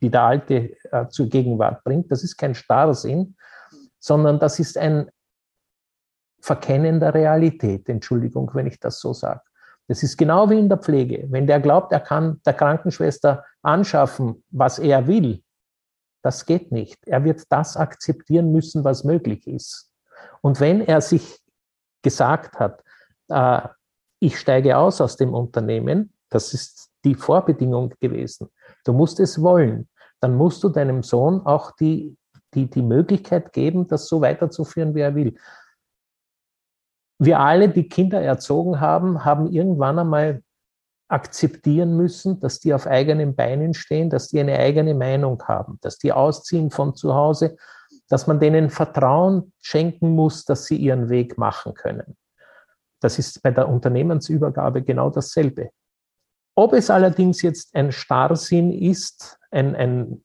die 0.00 0.10
der 0.10 0.22
Alte 0.22 0.76
äh, 0.90 1.08
zur 1.08 1.28
Gegenwart 1.28 1.84
bringt. 1.84 2.10
Das 2.10 2.24
ist 2.24 2.36
kein 2.36 2.54
Starrsinn, 2.54 3.36
sondern 3.98 4.40
das 4.40 4.58
ist 4.58 4.76
ein 4.76 5.08
Verkennen 6.40 6.98
der 6.98 7.14
Realität. 7.14 7.88
Entschuldigung, 7.88 8.50
wenn 8.54 8.66
ich 8.66 8.80
das 8.80 8.98
so 8.98 9.12
sage. 9.12 9.42
Das 9.86 10.02
ist 10.02 10.16
genau 10.16 10.50
wie 10.50 10.58
in 10.58 10.68
der 10.68 10.78
Pflege. 10.78 11.26
Wenn 11.30 11.46
der 11.46 11.60
glaubt, 11.60 11.92
er 11.92 12.00
kann 12.00 12.40
der 12.44 12.54
Krankenschwester 12.54 13.44
anschaffen, 13.62 14.42
was 14.50 14.78
er 14.78 15.06
will, 15.06 15.42
das 16.22 16.46
geht 16.46 16.72
nicht. 16.72 17.06
Er 17.06 17.24
wird 17.24 17.44
das 17.50 17.76
akzeptieren 17.76 18.52
müssen, 18.52 18.84
was 18.84 19.04
möglich 19.04 19.46
ist. 19.46 19.91
Und 20.40 20.60
wenn 20.60 20.80
er 20.80 21.00
sich 21.00 21.40
gesagt 22.02 22.58
hat, 22.58 22.82
äh, 23.28 23.68
ich 24.20 24.38
steige 24.38 24.76
aus 24.76 25.00
aus 25.00 25.16
dem 25.16 25.34
Unternehmen, 25.34 26.12
das 26.30 26.54
ist 26.54 26.90
die 27.04 27.14
Vorbedingung 27.14 27.94
gewesen. 28.00 28.48
Du 28.84 28.92
musst 28.92 29.20
es 29.20 29.42
wollen. 29.42 29.88
Dann 30.20 30.36
musst 30.36 30.62
du 30.62 30.68
deinem 30.68 31.02
Sohn 31.02 31.44
auch 31.44 31.72
die, 31.72 32.16
die, 32.54 32.70
die 32.70 32.82
Möglichkeit 32.82 33.52
geben, 33.52 33.88
das 33.88 34.06
so 34.08 34.20
weiterzuführen, 34.20 34.94
wie 34.94 35.00
er 35.00 35.14
will 35.14 35.36
wir 37.24 37.38
alle, 37.38 37.68
die 37.68 37.88
Kinder 37.88 38.20
erzogen 38.20 38.80
haben, 38.80 39.24
haben 39.24 39.46
irgendwann 39.46 39.98
einmal 39.98 40.42
akzeptieren 41.08 41.96
müssen, 41.96 42.40
dass 42.40 42.58
die 42.58 42.74
auf 42.74 42.86
eigenen 42.86 43.36
Beinen 43.36 43.74
stehen, 43.74 44.10
dass 44.10 44.28
die 44.28 44.40
eine 44.40 44.58
eigene 44.58 44.94
Meinung 44.94 45.42
haben, 45.44 45.78
dass 45.82 45.98
die 45.98 46.12
ausziehen 46.12 46.70
von 46.70 46.96
zu 46.96 47.14
Hause, 47.14 47.56
dass 48.12 48.26
man 48.26 48.38
denen 48.38 48.68
Vertrauen 48.68 49.54
schenken 49.62 50.10
muss, 50.10 50.44
dass 50.44 50.66
sie 50.66 50.76
ihren 50.76 51.08
Weg 51.08 51.38
machen 51.38 51.72
können. 51.72 52.18
Das 53.00 53.18
ist 53.18 53.42
bei 53.42 53.50
der 53.50 53.70
Unternehmensübergabe 53.70 54.82
genau 54.82 55.08
dasselbe. 55.08 55.70
Ob 56.54 56.74
es 56.74 56.90
allerdings 56.90 57.40
jetzt 57.40 57.74
ein 57.74 57.90
Starrsinn 57.90 58.70
ist, 58.70 59.38
ein, 59.50 59.74
ein 59.74 60.22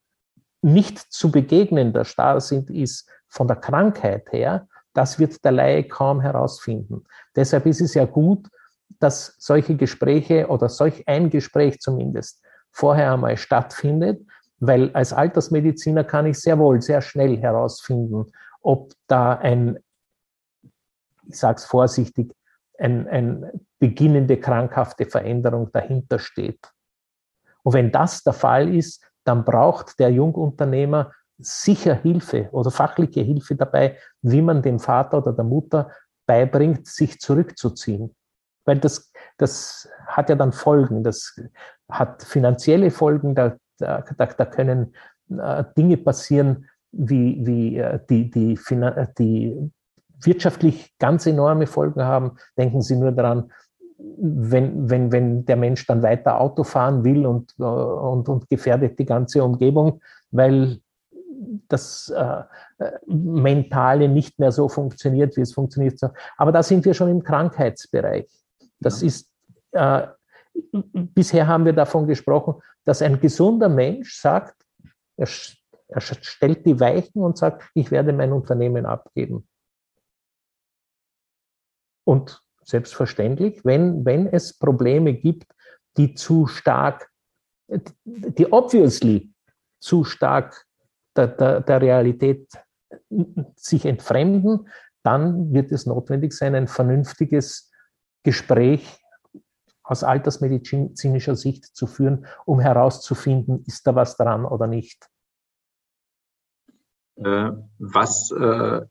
nicht 0.62 1.00
zu 1.00 1.32
begegnender 1.32 2.04
Starrsinn 2.04 2.66
ist 2.68 3.10
von 3.30 3.48
der 3.48 3.56
Krankheit 3.56 4.34
her, 4.34 4.68
das 4.94 5.18
wird 5.18 5.46
der 5.46 5.54
Laie 5.54 5.86
kaum 5.86 6.20
herausfinden. 6.20 7.06
Deshalb 7.38 7.68
ist 7.68 7.80
es 7.80 7.94
ja 7.94 8.04
gut, 8.04 8.50
dass 9.00 9.38
solche 9.40 9.78
Gespräche 9.78 10.48
oder 10.48 10.68
solch 10.68 11.08
ein 11.08 11.30
Gespräch 11.30 11.80
zumindest 11.80 12.44
vorher 12.70 13.14
einmal 13.14 13.38
stattfindet, 13.38 14.28
weil 14.60 14.92
als 14.94 15.14
Altersmediziner 15.14 16.04
kann 16.04 16.26
ich 16.26 16.40
sehr 16.40 16.58
wohl 16.58 16.82
sehr 16.82 17.02
schnell 17.02 17.38
herausfinden, 17.38 18.32
ob 18.62 18.94
da 19.08 19.34
ein, 19.34 19.80
ich 21.28 21.38
sage 21.38 21.58
es 21.58 21.66
vorsichtig, 21.66 22.34
ein, 22.80 23.08
ein 23.08 23.52
beginnende 23.80 24.38
krankhafte 24.38 25.06
Veränderung 25.06 25.72
dahinter 25.72 26.20
steht. 26.20 26.60
Und 27.64 27.74
wenn 27.74 27.92
das 27.92 28.24
der 28.24 28.34
Fall 28.34 28.74
ist, 28.74 29.04
dann 29.24 29.44
braucht 29.44 30.00
der 30.00 30.12
Jungunternehmer 30.12 31.12
sicher 31.38 31.96
Hilfe 31.96 32.50
oder 32.52 32.72
fachliche 32.72 33.22
Hilfe 33.22 33.56
dabei, 33.56 33.98
wie 34.22 34.42
man 34.42 34.62
dem 34.62 34.80
Vater 34.80 35.20
oder 35.20 35.34
der 35.34 35.46
Mutter 35.46 35.92
beibringt, 36.26 36.88
sich 36.88 37.20
zurückzuziehen. 37.20 38.16
weil 38.66 38.80
das, 38.80 39.12
das 39.38 39.90
hat 40.08 40.30
ja 40.30 40.36
dann 40.36 40.52
Folgen. 40.52 41.04
Das 41.04 41.40
hat 41.90 42.24
finanzielle 42.24 42.92
Folgen, 42.92 43.34
da, 43.34 43.56
da, 43.78 44.04
da 44.18 44.46
können 44.46 44.94
äh, 45.30 45.64
Dinge 45.78 45.98
passieren, 45.98 46.68
wie, 46.92 47.46
wie 47.46 47.78
äh, 47.78 48.00
die, 48.10 48.30
die, 48.30 48.60
die 49.18 49.72
wirtschaftlich 50.22 50.98
ganz 50.98 51.26
enorme 51.26 51.68
Folgen 51.68 52.04
haben. 52.04 52.38
Denken 52.58 52.82
Sie 52.82 52.96
nur 52.96 53.12
daran, 53.12 53.52
wenn, 53.98 54.90
wenn, 54.90 55.12
wenn 55.12 55.46
der 55.46 55.56
Mensch 55.56 55.86
dann 55.88 56.04
weiter 56.04 56.40
Auto 56.40 56.64
fahren 56.64 57.04
will 57.04 57.26
und, 57.26 57.54
äh, 57.60 57.64
und, 57.64 58.30
und 58.30 58.50
gefährdet 58.50 58.98
die 59.00 59.06
ganze 59.06 59.44
Umgebung, 59.44 60.02
weil 60.32 60.80
das 61.68 62.10
äh, 62.10 62.44
Mentale 63.06 64.08
nicht 64.10 64.40
mehr 64.40 64.52
so 64.52 64.70
funktioniert, 64.70 65.38
wie 65.38 65.42
es 65.42 65.54
funktioniert. 65.54 66.00
Aber 66.38 66.52
da 66.52 66.64
sind 66.64 66.86
wir 66.86 66.94
schon 66.94 67.10
im 67.10 67.24
Krankheitsbereich. 67.24 68.28
Das 68.80 69.02
ja. 69.02 69.08
ist, 69.08 69.30
äh, 69.72 70.08
bisher 70.72 71.48
haben 71.48 71.66
wir 71.66 71.74
davon 71.74 72.08
gesprochen, 72.08 72.62
dass 72.84 73.02
ein 73.02 73.20
gesunder 73.20 73.70
Mensch 73.70 74.16
sagt, 74.16 74.56
er, 75.18 75.28
er 75.88 76.02
stellt 76.02 76.66
die 76.66 76.80
Weichen 76.80 77.22
und 77.22 77.38
sagt, 77.38 77.70
ich 77.74 77.92
werde 77.92 78.14
mein 78.14 78.32
Unternehmen 78.32 78.86
abgeben. 78.86 79.48
Und 82.06 82.42
selbstverständlich, 82.64 83.64
wenn, 83.66 84.06
wenn 84.06 84.28
es 84.28 84.58
Probleme 84.58 85.14
gibt, 85.14 85.52
die 85.98 86.14
zu 86.14 86.48
stark, 86.48 87.10
die 87.68 88.52
obviously 88.52 89.34
zu 89.80 90.04
stark 90.04 90.66
der, 91.16 91.28
der, 91.28 91.62
der 91.62 91.82
Realität 91.82 92.50
sich 93.56 93.86
entfremden, 93.86 94.70
dann 95.04 95.54
wird 95.54 95.72
es 95.72 95.86
notwendig 95.86 96.34
sein, 96.34 96.56
ein 96.56 96.68
vernünftiges 96.68 97.72
Gespräch 98.24 99.00
aus 99.88 100.04
altersmedizinischer 100.04 101.36
Sicht 101.36 101.66
zu 101.66 101.88
führen, 101.88 102.26
um 102.46 102.60
herauszufinden, 102.60 103.64
ist 103.66 103.88
da 103.88 103.96
was 103.96 104.18
dran 104.18 104.46
oder 104.46 104.68
nicht. 104.68 105.10
Äh, 107.16 107.52
was, 107.80 108.32
äh, 108.32 108.82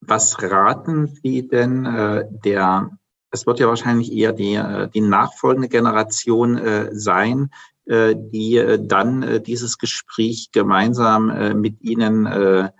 was 0.00 0.42
raten 0.42 1.06
Sie 1.06 1.48
denn 1.48 1.84
äh, 1.86 2.26
der, 2.44 2.90
es 3.30 3.46
wird 3.46 3.58
ja 3.58 3.68
wahrscheinlich 3.68 4.12
eher 4.12 4.32
die, 4.32 4.60
die 4.94 5.00
nachfolgende 5.00 5.68
Generation 5.68 6.88
sein, 6.92 7.50
die 7.86 8.78
dann 8.80 9.42
dieses 9.42 9.76
Gespräch 9.76 10.48
gemeinsam 10.50 11.60
mit 11.60 11.82
Ihnen 11.82 12.72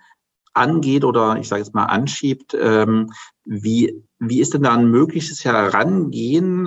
angeht 0.54 1.04
oder 1.04 1.37
ich 1.37 1.48
sage 1.48 1.61
jetzt 1.61 1.74
mal 1.74 1.85
anschiebt. 1.85 2.57
Ähm, 2.59 3.12
wie, 3.44 4.02
wie 4.20 4.40
ist 4.40 4.54
denn 4.54 4.62
da 4.64 4.74
ein 4.74 4.90
mögliches 4.90 5.44
Herangehen, 5.44 6.64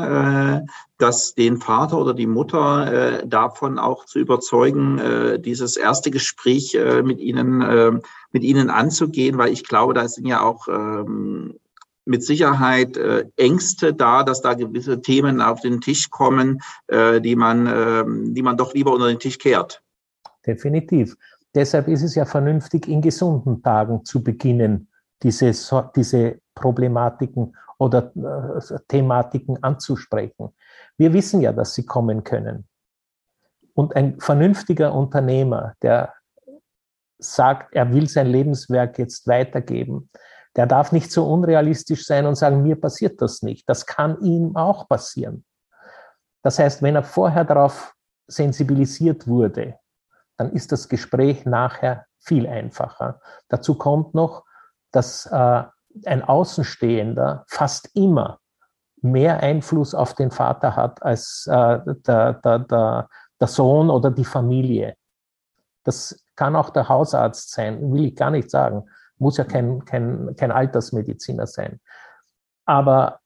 dass 0.98 1.36
den 1.36 1.58
Vater 1.58 1.98
oder 1.98 2.14
die 2.14 2.28
Mutter 2.28 3.24
davon 3.26 3.78
auch 3.78 4.06
zu 4.06 4.20
überzeugen, 4.20 5.42
dieses 5.42 5.76
erste 5.76 6.12
Gespräch 6.12 6.78
mit 7.04 7.20
Ihnen, 7.20 8.00
mit 8.32 8.44
Ihnen 8.44 8.70
anzugehen? 8.70 9.38
Weil 9.38 9.52
ich 9.52 9.68
glaube, 9.68 9.94
da 9.94 10.08
sind 10.08 10.28
ja 10.28 10.42
auch 10.42 10.70
ähm, 10.70 11.56
mit 12.06 12.24
Sicherheit 12.24 12.98
äh, 12.98 13.26
Ängste 13.38 13.94
da, 13.94 14.24
dass 14.24 14.42
da 14.42 14.54
gewisse 14.54 15.02
Themen 15.02 15.42
auf 15.42 15.62
den 15.62 15.82
Tisch 15.82 16.10
kommen, 16.10 16.62
äh, 16.88 17.22
die 17.22 17.36
man, 17.36 17.68
äh, 17.68 18.04
die 18.34 18.42
man 18.42 18.58
doch 18.58 18.74
lieber 18.74 18.92
unter 18.92 19.08
den 19.08 19.20
Tisch 19.20 19.38
kehrt. 19.38 19.82
Definitiv. 20.46 21.16
Deshalb 21.54 21.88
ist 21.88 22.04
es 22.04 22.16
ja 22.16 22.26
vernünftig, 22.26 22.88
in 22.88 23.02
gesunden 23.02 23.62
Tagen 23.62 24.04
zu 24.06 24.24
beginnen, 24.24 24.88
diese, 25.22 25.52
diese 25.96 26.40
Problematiken 26.56 27.56
oder 27.78 28.12
äh, 28.16 28.80
Thematiken 28.88 29.64
anzusprechen. 29.64 30.54
Wir 30.98 31.14
wissen 31.14 31.42
ja, 31.42 31.52
dass 31.52 31.74
sie 31.74 31.86
kommen 31.86 32.24
können. 32.24 32.68
Und 33.74 33.96
ein 33.96 34.20
vernünftiger 34.20 34.94
Unternehmer, 34.94 35.74
der 35.82 36.14
sagt, 37.18 37.74
er 37.74 37.94
will 37.94 38.08
sein 38.08 38.28
Lebenswerk 38.28 39.00
jetzt 39.00 39.28
weitergeben, 39.28 40.10
der 40.56 40.68
darf 40.68 40.92
nicht 40.92 41.12
so 41.12 41.26
unrealistisch 41.26 42.06
sein 42.06 42.26
und 42.26 42.36
sagen, 42.36 42.64
mir 42.64 42.80
passiert 42.80 43.22
das 43.22 43.42
nicht. 43.42 43.70
Das 43.70 43.86
kann 43.86 44.22
ihm 44.22 44.56
auch 44.56 44.90
passieren. 44.90 45.46
Das 46.44 46.60
heißt, 46.60 46.82
wenn 46.82 46.96
er 46.96 47.04
vorher 47.04 47.46
darauf 47.46 47.94
sensibilisiert 48.28 49.28
wurde, 49.28 49.76
dann 50.38 50.52
ist 50.52 50.72
das 50.72 50.90
Gespräch 50.90 51.46
nachher 51.46 52.06
viel 52.20 52.48
einfacher. 52.48 53.22
Dazu 53.48 53.76
kommt 53.76 54.14
noch, 54.14 54.44
dass 54.92 55.26
äh, 55.28 55.64
ein 56.06 56.24
Außenstehender 56.24 57.46
fast 57.48 57.90
immer 57.96 58.40
mehr 59.02 59.42
Einfluss 59.42 59.96
auf 59.96 60.14
den 60.14 60.32
Vater 60.32 60.76
hat 60.76 61.02
als 61.02 61.48
äh, 61.48 61.80
der, 62.06 62.34
der, 62.34 62.60
der, 62.60 63.10
der 63.40 63.48
Sohn 63.48 63.90
oder 63.90 64.12
die 64.12 64.26
Familie. 64.26 64.96
Das 65.84 66.24
kann 66.36 66.56
auch 66.56 66.70
der 66.70 66.88
Hausarzt 66.88 67.52
sein, 67.52 67.92
will 67.92 68.06
ich 68.06 68.16
gar 68.16 68.30
nicht 68.30 68.52
sagen 68.52 68.84
muss 69.22 69.38
ja 69.38 69.46
kein, 69.46 69.86
kein, 69.86 70.36
kein 70.36 70.52
Altersmediziner 70.52 71.48
sein. 71.48 71.80
Aber 72.66 73.20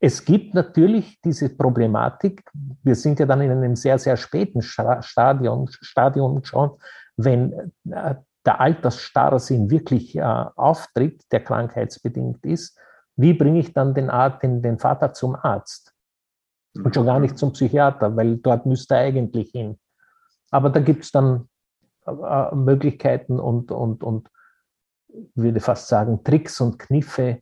es 0.00 0.24
gibt 0.24 0.54
natürlich 0.54 1.20
diese 1.20 1.48
Problematik, 1.48 2.42
wir 2.82 2.94
sind 2.94 3.18
ja 3.20 3.26
dann 3.26 3.40
in 3.40 3.50
einem 3.50 3.76
sehr, 3.76 3.98
sehr 3.98 4.16
späten 4.16 4.62
Stadion, 4.62 5.68
Stadium 5.68 6.44
schon, 6.44 6.70
wenn 7.16 7.72
äh, 7.90 8.14
der 8.44 8.60
Altersstarrsinn 8.60 9.70
wirklich 9.70 10.16
äh, 10.16 10.22
auftritt, 10.22 11.22
der 11.30 11.44
krankheitsbedingt 11.44 12.44
ist, 12.44 12.78
wie 13.16 13.34
bringe 13.34 13.60
ich 13.60 13.72
dann 13.72 13.94
den, 13.94 14.10
Arzt, 14.10 14.42
den, 14.42 14.62
den 14.62 14.78
Vater 14.78 15.12
zum 15.12 15.36
Arzt? 15.36 15.92
Und 16.74 16.94
schon 16.94 17.06
gar 17.06 17.20
nicht 17.20 17.36
zum 17.36 17.52
Psychiater, 17.52 18.16
weil 18.16 18.38
dort 18.38 18.64
müsste 18.64 18.94
er 18.94 19.02
eigentlich 19.02 19.50
hin. 19.50 19.78
Aber 20.50 20.70
da 20.70 20.80
gibt 20.80 21.04
es 21.04 21.12
dann 21.12 21.48
äh, 22.06 22.54
Möglichkeiten 22.54 23.38
und, 23.38 23.70
und, 23.70 24.02
und 24.02 24.28
würde 25.34 25.60
fast 25.60 25.88
sagen, 25.88 26.24
Tricks 26.24 26.60
und 26.60 26.78
Kniffe, 26.78 27.40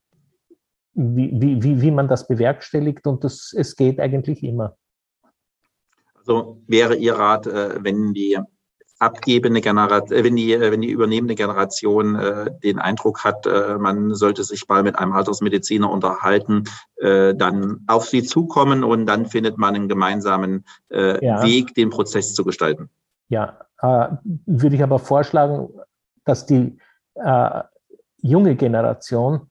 wie, 0.93 1.63
wie, 1.63 1.81
wie 1.81 1.91
man 1.91 2.09
das 2.09 2.27
bewerkstelligt 2.27 3.07
und 3.07 3.23
das, 3.23 3.55
es 3.57 3.77
geht 3.77 4.01
eigentlich 4.01 4.43
immer. 4.43 4.77
Also 6.15 6.61
wäre 6.67 6.97
Ihr 6.97 7.15
Rat, 7.15 7.47
äh, 7.47 7.83
wenn 7.83 8.13
die 8.13 8.39
abgebende 9.01 9.61
Generation, 9.61 10.17
äh, 10.17 10.25
wenn 10.25 10.37
die, 10.37 10.61
wenn 10.61 10.83
die 10.83 10.91
übernehmende 10.91 11.35
Generation 11.35 12.15
äh, 12.15 12.51
den 12.63 12.79
Eindruck 12.79 13.25
hat, 13.25 13.47
äh, 13.47 13.77
man 13.79 14.15
sollte 14.15 14.45
sich 14.45 14.69
mal 14.69 14.83
mit 14.83 14.99
einem 14.99 15.13
Altersmediziner 15.13 15.91
unterhalten, 15.91 16.65
äh, 16.97 17.35
dann 17.35 17.83
auf 17.87 18.07
sie 18.07 18.23
zukommen 18.23 18.85
und 18.85 19.07
dann 19.07 19.27
findet 19.27 19.59
man 19.59 19.75
einen 19.75 19.89
gemeinsamen 19.89 20.65
äh, 20.91 21.25
ja. 21.25 21.43
Weg, 21.43 21.75
den 21.75 21.91
Prozess 21.91 22.35
zu 22.35 22.45
gestalten. 22.45 22.91
Ja, 23.29 23.59
äh, 23.81 24.09
würde 24.47 24.77
ich 24.77 24.83
aber 24.83 24.99
vorschlagen, 24.99 25.71
dass 26.25 26.45
die 26.45 26.79
äh, 27.15 27.63
junge 28.19 28.55
Generation 28.55 29.51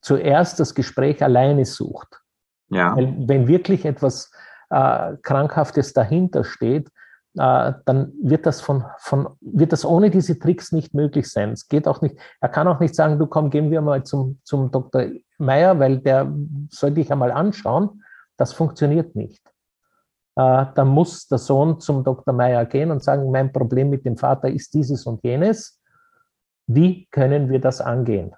zuerst 0.00 0.60
das 0.60 0.74
Gespräch 0.74 1.22
alleine 1.22 1.64
sucht. 1.64 2.22
Ja. 2.68 2.96
Weil, 2.96 3.14
wenn 3.26 3.48
wirklich 3.48 3.84
etwas 3.84 4.30
äh, 4.70 5.16
Krankhaftes 5.22 5.92
dahinter 5.92 6.44
steht, 6.44 6.88
äh, 6.88 6.90
dann 7.34 8.12
wird 8.22 8.46
das 8.46 8.60
von, 8.60 8.84
von, 8.98 9.28
wird 9.40 9.72
das 9.72 9.84
ohne 9.84 10.10
diese 10.10 10.38
Tricks 10.38 10.70
nicht 10.70 10.94
möglich 10.94 11.28
sein. 11.28 11.50
Es 11.50 11.68
geht 11.68 11.88
auch 11.88 12.00
nicht, 12.00 12.16
er 12.40 12.48
kann 12.48 12.68
auch 12.68 12.78
nicht 12.78 12.94
sagen, 12.94 13.18
du 13.18 13.26
komm, 13.26 13.50
gehen 13.50 13.70
wir 13.70 13.80
mal 13.80 14.04
zum, 14.04 14.40
zum 14.44 14.70
Dr. 14.70 15.06
Meyer, 15.38 15.78
weil 15.80 15.98
der 15.98 16.32
soll 16.70 16.92
dich 16.92 17.10
einmal 17.10 17.32
anschauen. 17.32 18.04
Das 18.36 18.52
funktioniert 18.52 19.16
nicht 19.16 19.42
äh, 20.36 20.66
dann 20.74 20.88
muss 20.88 21.28
der 21.28 21.38
Sohn 21.38 21.80
zum 21.80 22.02
Dr. 22.04 22.34
Meyer 22.34 22.66
gehen 22.66 22.90
und 22.90 23.02
sagen, 23.02 23.30
mein 23.30 23.52
Problem 23.52 23.90
mit 23.90 24.04
dem 24.04 24.16
Vater 24.16 24.48
ist 24.48 24.74
dieses 24.74 25.06
und 25.06 25.22
jenes. 25.22 25.80
Wie 26.66 27.06
können 27.06 27.50
wir 27.50 27.60
das 27.60 27.80
angehen? 27.80 28.34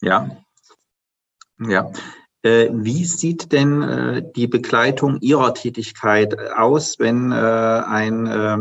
Ja, 0.00 0.30
ja. 1.58 1.90
Äh, 2.46 2.70
wie 2.72 3.04
sieht 3.04 3.50
denn 3.50 3.82
äh, 3.82 4.22
die 4.36 4.46
Begleitung 4.46 5.18
Ihrer 5.20 5.52
Tätigkeit 5.52 6.38
aus, 6.52 7.00
wenn 7.00 7.32
äh, 7.32 7.34
ein, 7.34 8.26
äh, 8.26 8.58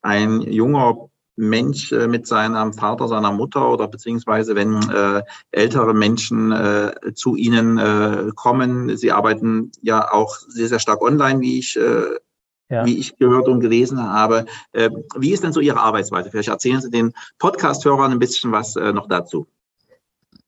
ein 0.00 0.40
junger 0.40 1.10
Mensch 1.38 1.92
mit 1.92 2.26
seinem 2.26 2.72
Vater, 2.72 3.08
seiner 3.08 3.30
Mutter 3.30 3.70
oder 3.70 3.88
beziehungsweise 3.88 4.54
wenn 4.54 4.80
äh, 4.88 5.22
ältere 5.50 5.92
Menschen 5.92 6.50
äh, 6.50 7.12
zu 7.14 7.36
Ihnen 7.36 7.76
äh, 7.76 8.30
kommen. 8.34 8.96
Sie 8.96 9.12
arbeiten 9.12 9.70
ja 9.82 10.10
auch 10.10 10.34
sehr, 10.48 10.68
sehr 10.68 10.78
stark 10.78 11.02
online, 11.02 11.42
wie 11.42 11.58
ich, 11.58 11.76
äh, 11.76 12.06
ja. 12.70 12.86
wie 12.86 12.98
ich 12.98 13.18
gehört 13.18 13.48
und 13.48 13.60
gelesen 13.60 14.02
habe. 14.02 14.46
Äh, 14.72 14.88
wie 15.18 15.32
ist 15.32 15.44
denn 15.44 15.52
so 15.52 15.60
Ihre 15.60 15.80
Arbeitsweise? 15.80 16.30
Vielleicht 16.30 16.48
erzählen 16.48 16.80
Sie 16.80 16.90
den 16.90 17.12
Podcast-Hörern 17.38 18.12
ein 18.12 18.18
bisschen 18.18 18.50
was 18.52 18.76
äh, 18.76 18.94
noch 18.94 19.06
dazu. 19.06 19.46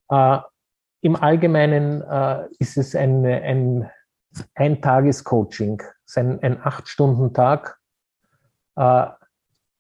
Äh, 0.09 0.39
Im 1.01 1.17
Allgemeinen 1.17 2.03
äh, 2.03 2.49
ist 2.59 2.77
es 2.77 2.95
ein, 2.95 3.25
ein, 3.25 3.91
ein 4.55 4.83
Tagescoaching, 4.83 5.83
ein, 6.17 6.43
ein 6.43 6.61
Acht-Stunden-Tag. 6.63 7.79
Äh, 8.77 9.07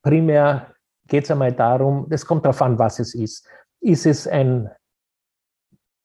primär 0.02 0.74
geht 1.06 1.24
es 1.24 1.30
einmal 1.30 1.52
darum, 1.52 2.06
es 2.10 2.24
kommt 2.24 2.44
darauf 2.44 2.62
an, 2.62 2.78
was 2.78 2.98
es 2.98 3.14
ist. 3.14 3.48
Ist 3.80 4.06
es 4.06 4.26
ein 4.26 4.70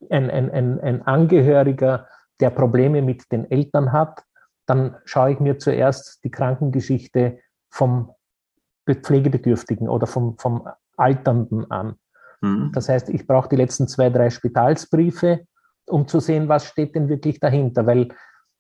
ein, 0.10 0.30
ein, 0.30 0.52
ein, 0.52 0.80
ein 0.82 1.02
Angehöriger, 1.04 2.08
der 2.40 2.50
Probleme 2.50 3.02
mit 3.02 3.32
den 3.32 3.50
Eltern 3.50 3.92
hat, 3.92 4.24
dann 4.66 4.98
schaue 5.06 5.34
ich 5.34 5.40
mir 5.40 5.60
zuerst 5.60 6.24
die 6.24 6.32
Krankengeschichte 6.32 7.40
vom 7.70 8.14
Pflegebedürftigen 8.90 9.90
oder 9.90 10.08
vom, 10.08 10.38
vom 10.38 10.68
Alternden 10.98 11.70
an. 11.72 11.96
Mhm. 12.44 12.72
Das 12.74 12.90
heißt, 12.90 13.10
ich 13.10 13.26
brauche 13.26 13.50
die 13.50 13.56
letzten 13.56 13.88
zwei, 13.88 14.10
drei 14.10 14.30
Spitalsbriefe, 14.30 15.46
um 15.88 16.08
zu 16.08 16.20
sehen, 16.20 16.50
was 16.50 16.66
steht 16.66 16.94
denn 16.94 17.08
wirklich 17.08 17.40
dahinter. 17.40 17.86
Weil 17.88 18.10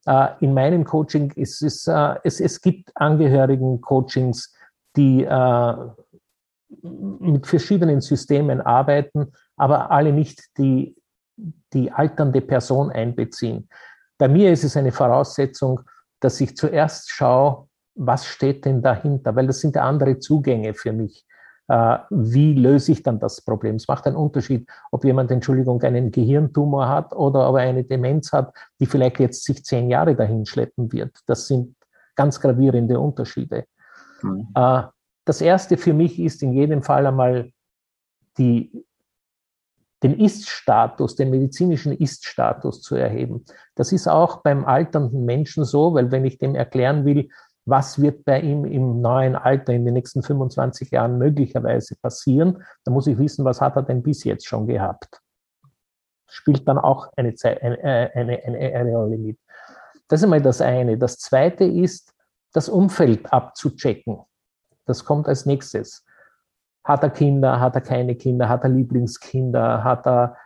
äh, 0.05 0.29
in 0.39 0.53
meinem 0.53 0.85
Coaching 0.85 1.31
ist 1.31 1.61
es, 1.61 1.85
äh, 1.87 2.15
es, 2.23 2.39
es 2.39 2.61
gibt 2.61 2.91
Angehörigen-Coachings, 2.95 4.55
die 4.95 5.23
äh, 5.23 5.75
mit 6.81 7.45
verschiedenen 7.45 8.01
Systemen 8.01 8.61
arbeiten, 8.61 9.33
aber 9.57 9.91
alle 9.91 10.13
nicht 10.13 10.57
die, 10.57 10.95
die 11.73 11.91
alternde 11.91 12.41
Person 12.41 12.89
einbeziehen. 12.89 13.67
Bei 14.17 14.27
mir 14.27 14.51
ist 14.51 14.63
es 14.63 14.77
eine 14.77 14.91
Voraussetzung, 14.91 15.81
dass 16.19 16.39
ich 16.39 16.55
zuerst 16.55 17.11
schaue, 17.11 17.67
was 17.95 18.25
steht 18.25 18.65
denn 18.65 18.81
dahinter, 18.81 19.35
weil 19.35 19.47
das 19.47 19.59
sind 19.59 19.77
andere 19.77 20.19
Zugänge 20.19 20.73
für 20.73 20.93
mich. 20.93 21.25
Äh, 21.67 21.97
wie 22.09 22.53
löse 22.53 22.91
ich 22.91 23.03
dann 23.03 23.19
das 23.19 23.41
Problem? 23.41 23.75
Es 23.75 23.87
macht 23.87 24.05
einen 24.05 24.15
Unterschied, 24.15 24.69
ob 24.91 25.05
jemand, 25.05 25.31
Entschuldigung, 25.31 25.81
einen 25.81 26.11
Gehirntumor 26.11 26.89
hat 26.89 27.13
oder 27.13 27.49
ob 27.49 27.55
er 27.55 27.61
eine 27.61 27.83
Demenz 27.83 28.31
hat, 28.33 28.53
die 28.79 28.85
vielleicht 28.85 29.19
jetzt 29.19 29.43
sich 29.43 29.63
zehn 29.63 29.89
Jahre 29.89 30.15
dahin 30.15 30.45
schleppen 30.45 30.91
wird. 30.91 31.17
Das 31.25 31.47
sind 31.47 31.75
ganz 32.15 32.39
gravierende 32.39 32.99
Unterschiede. 32.99 33.65
Mhm. 34.21 34.49
Äh, 34.55 34.83
das 35.25 35.41
erste 35.41 35.77
für 35.77 35.93
mich 35.93 36.19
ist 36.19 36.43
in 36.43 36.53
jedem 36.53 36.83
Fall 36.83 37.07
einmal 37.07 37.51
die, 38.37 38.85
den 40.01 40.19
Ist-Status, 40.19 41.15
den 41.15 41.29
medizinischen 41.29 41.93
Ist-Status 41.93 42.81
zu 42.81 42.95
erheben. 42.95 43.45
Das 43.75 43.93
ist 43.93 44.07
auch 44.07 44.41
beim 44.41 44.65
alternden 44.65 45.23
Menschen 45.23 45.63
so, 45.63 45.93
weil 45.93 46.11
wenn 46.11 46.25
ich 46.25 46.39
dem 46.39 46.55
erklären 46.55 47.05
will, 47.05 47.29
was 47.65 48.01
wird 48.01 48.25
bei 48.25 48.41
ihm 48.41 48.65
im 48.65 49.01
neuen 49.01 49.35
Alter 49.35 49.73
in 49.73 49.85
den 49.85 49.93
nächsten 49.93 50.21
25 50.21 50.91
Jahren 50.91 51.17
möglicherweise 51.17 51.95
passieren. 51.95 52.63
Da 52.83 52.91
muss 52.91 53.07
ich 53.07 53.17
wissen, 53.17 53.45
was 53.45 53.61
hat 53.61 53.75
er 53.75 53.83
denn 53.83 54.03
bis 54.03 54.23
jetzt 54.23 54.45
schon 54.47 54.67
gehabt. 54.67 55.21
Spielt 56.27 56.67
dann 56.67 56.77
auch 56.77 57.11
eine, 57.15 57.33
eine, 57.43 58.11
eine, 58.13 58.43
eine, 58.43 58.75
eine 58.75 58.91
Rolle 58.91 59.17
mit. 59.17 59.39
Das 60.07 60.19
ist 60.19 60.25
einmal 60.25 60.41
das 60.41 60.61
eine. 60.61 60.97
Das 60.97 61.17
zweite 61.17 61.63
ist, 61.63 62.13
das 62.51 62.69
Umfeld 62.69 63.31
abzuchecken. 63.31 64.19
Das 64.85 65.05
kommt 65.05 65.27
als 65.27 65.45
nächstes. 65.45 66.05
Hat 66.83 67.01
er 67.01 67.09
Kinder, 67.09 67.59
hat 67.59 67.75
er 67.75 67.81
keine 67.81 68.15
Kinder, 68.15 68.49
hat 68.49 68.63
er 68.63 68.69
Lieblingskinder, 68.69 69.83
hat 69.83 70.05
er 70.05 70.37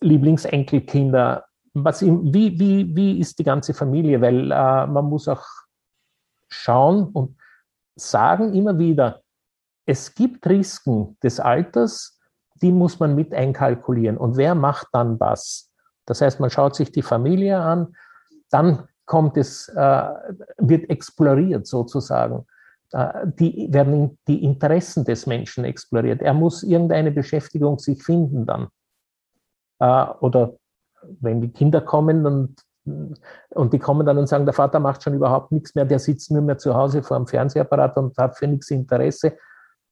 Lieblingsenkelkinder, 0.00 1.45
was 1.84 2.02
wie, 2.02 2.58
wie, 2.58 2.94
wie 2.94 3.20
ist 3.20 3.38
die 3.38 3.44
ganze 3.44 3.74
Familie? 3.74 4.20
Weil 4.20 4.50
äh, 4.50 4.86
man 4.86 5.04
muss 5.04 5.28
auch 5.28 5.44
schauen 6.48 7.08
und 7.08 7.36
sagen 7.96 8.54
immer 8.54 8.78
wieder, 8.78 9.22
es 9.86 10.14
gibt 10.14 10.46
Risiken 10.46 11.16
des 11.22 11.38
Alters, 11.38 12.18
die 12.62 12.72
muss 12.72 12.98
man 12.98 13.14
mit 13.14 13.34
einkalkulieren. 13.34 14.16
Und 14.16 14.36
wer 14.36 14.54
macht 14.54 14.88
dann 14.92 15.20
was? 15.20 15.70
Das 16.06 16.20
heißt, 16.20 16.40
man 16.40 16.50
schaut 16.50 16.74
sich 16.74 16.90
die 16.92 17.02
Familie 17.02 17.58
an, 17.58 17.94
dann 18.50 18.88
kommt 19.04 19.36
es, 19.36 19.68
äh, 19.68 20.08
wird 20.58 20.88
exploriert 20.90 21.66
sozusagen. 21.66 22.46
Äh, 22.92 23.26
die 23.38 23.68
werden 23.70 24.18
die 24.26 24.42
Interessen 24.42 25.04
des 25.04 25.26
Menschen 25.26 25.64
exploriert. 25.64 26.22
Er 26.22 26.34
muss 26.34 26.62
irgendeine 26.62 27.10
Beschäftigung 27.10 27.78
sich 27.78 28.02
finden 28.02 28.46
dann. 28.46 28.68
Äh, 29.78 30.06
oder 30.20 30.56
wenn 31.20 31.40
die 31.40 31.52
Kinder 31.52 31.80
kommen 31.80 32.26
und, 32.26 32.56
und 33.50 33.72
die 33.72 33.78
kommen 33.78 34.06
dann 34.06 34.18
und 34.18 34.28
sagen, 34.28 34.44
der 34.44 34.54
Vater 34.54 34.80
macht 34.80 35.02
schon 35.02 35.14
überhaupt 35.14 35.52
nichts 35.52 35.74
mehr, 35.74 35.84
der 35.84 35.98
sitzt 35.98 36.30
nur 36.30 36.42
mehr 36.42 36.58
zu 36.58 36.74
Hause 36.74 37.02
vor 37.02 37.16
dem 37.16 37.26
Fernsehapparat 37.26 37.96
und 37.96 38.16
hat 38.18 38.36
für 38.36 38.46
nichts 38.46 38.70
Interesse. 38.70 39.36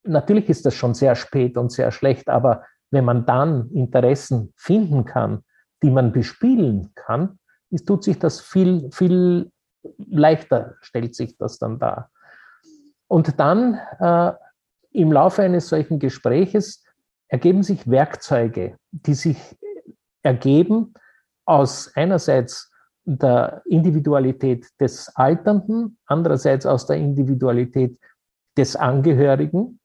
Natürlich 0.05 0.49
ist 0.49 0.67
das 0.67 0.75
schon 0.75 0.95
sehr 0.95 1.15
spät 1.15 1.57
und 1.57 1.73
sehr 1.73 1.91
schlecht, 1.91 2.29
aber 2.29 2.63
wenn 2.91 3.05
man 3.05 3.27
dann 3.27 3.71
Interessen 3.71 4.53
finden 4.57 5.05
kann, 5.05 5.43
die 5.83 5.91
man 5.91 6.13
bespielen 6.13 6.93
kann, 6.95 7.39
ist, 7.71 7.87
tut 7.87 8.05
sich 8.05 8.19
das 8.19 8.41
viel, 8.41 8.91
viel 8.93 9.51
leichter, 9.99 10.77
stellt 10.81 11.15
sich 11.15 11.37
das 11.37 11.59
dann 11.59 11.79
dar. 11.79 12.11
Und 13.09 13.39
dann 13.39 13.81
äh, 13.99 14.33
im 14.93 15.13
Laufe 15.13 15.43
eines 15.43 15.69
solchen 15.69 15.99
Gespräches 15.99 16.85
ergeben 17.29 17.63
sich 17.63 17.91
Werkzeuge, 17.91 18.77
die 18.93 19.15
sich 19.15 19.57
ergeben, 20.25 20.95
aus 21.45 21.93
einerseits 21.95 22.71
der 23.05 23.63
Individualität 23.67 24.67
des 24.81 25.15
Alternden, 25.15 25.99
andererseits 26.07 26.67
aus 26.67 26.87
der 26.87 26.97
Individualität 26.97 27.99
des 28.57 28.77
Angehörigen. 28.77 29.79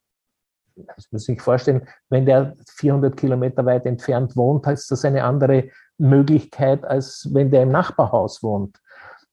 Das 0.74 1.12
muss 1.12 1.24
sich 1.24 1.40
vorstellen, 1.42 1.86
wenn 2.08 2.24
der 2.24 2.54
400 2.76 3.14
Kilometer 3.16 3.66
weit 3.66 3.84
entfernt 3.84 4.34
wohnt, 4.36 4.66
ist 4.66 4.90
das 4.90 5.04
eine 5.04 5.24
andere 5.24 5.68
Möglichkeit, 5.98 6.84
als 6.84 7.28
wenn 7.32 7.50
der 7.50 7.64
im 7.64 7.70
Nachbarhaus 7.70 8.42
wohnt. 8.42 8.78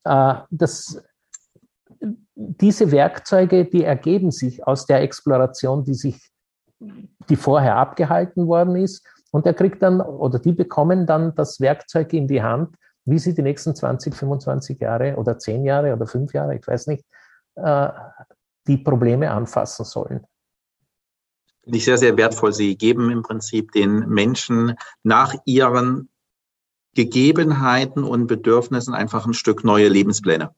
Äh, 0.04 0.36
das, 0.50 1.02
diese 2.36 2.92
Werkzeuge, 2.92 3.66
die 3.66 3.86
ergeben 3.86 4.32
sich 4.32 4.68
aus 4.68 4.86
der 4.86 5.02
Exploration, 5.02 5.86
die 5.86 5.94
sich, 5.94 6.30
die 7.30 7.38
vorher 7.38 7.78
abgehalten 7.78 8.48
worden 8.48 8.76
ist 8.76 9.08
und 9.38 9.46
er 9.46 9.54
kriegt 9.54 9.84
dann, 9.84 10.02
oder 10.02 10.40
die 10.40 10.52
bekommen 10.52 11.06
dann 11.06 11.36
das 11.36 11.62
Werkzeug 11.62 12.12
in 12.12 12.28
die 12.28 12.42
Hand, 12.42 12.76
wie 13.06 13.20
sie 13.20 13.36
die 13.36 13.44
nächsten 13.44 13.76
20, 13.76 14.16
25 14.16 14.80
Jahre 14.80 15.16
oder 15.16 15.38
10 15.38 15.64
Jahre 15.64 15.94
oder 15.94 16.08
5 16.08 16.34
Jahre, 16.34 16.56
ich 16.56 16.66
weiß 16.68 16.88
nicht, 16.88 17.06
äh, 17.54 17.90
die 18.66 18.80
Probleme 18.80 19.30
anfassen 19.30 19.86
sollen. 19.86 20.26
Finde 21.64 21.78
ich 21.78 21.86
sehr, 21.86 22.00
sehr 22.00 22.18
wertvoll. 22.18 22.52
Sie 22.52 22.80
geben 22.80 23.12
im 23.12 23.22
Prinzip 23.22 23.74
den 23.74 24.10
Menschen 24.10 24.74
nach 25.04 25.36
ihren 25.46 26.10
Gegebenheiten 26.96 28.04
und 28.04 28.26
Bedürfnissen 28.26 28.96
einfach 28.96 29.28
ein 29.28 29.36
Stück 29.36 29.64
neue 29.64 29.88
Lebenspläne. 29.88 30.50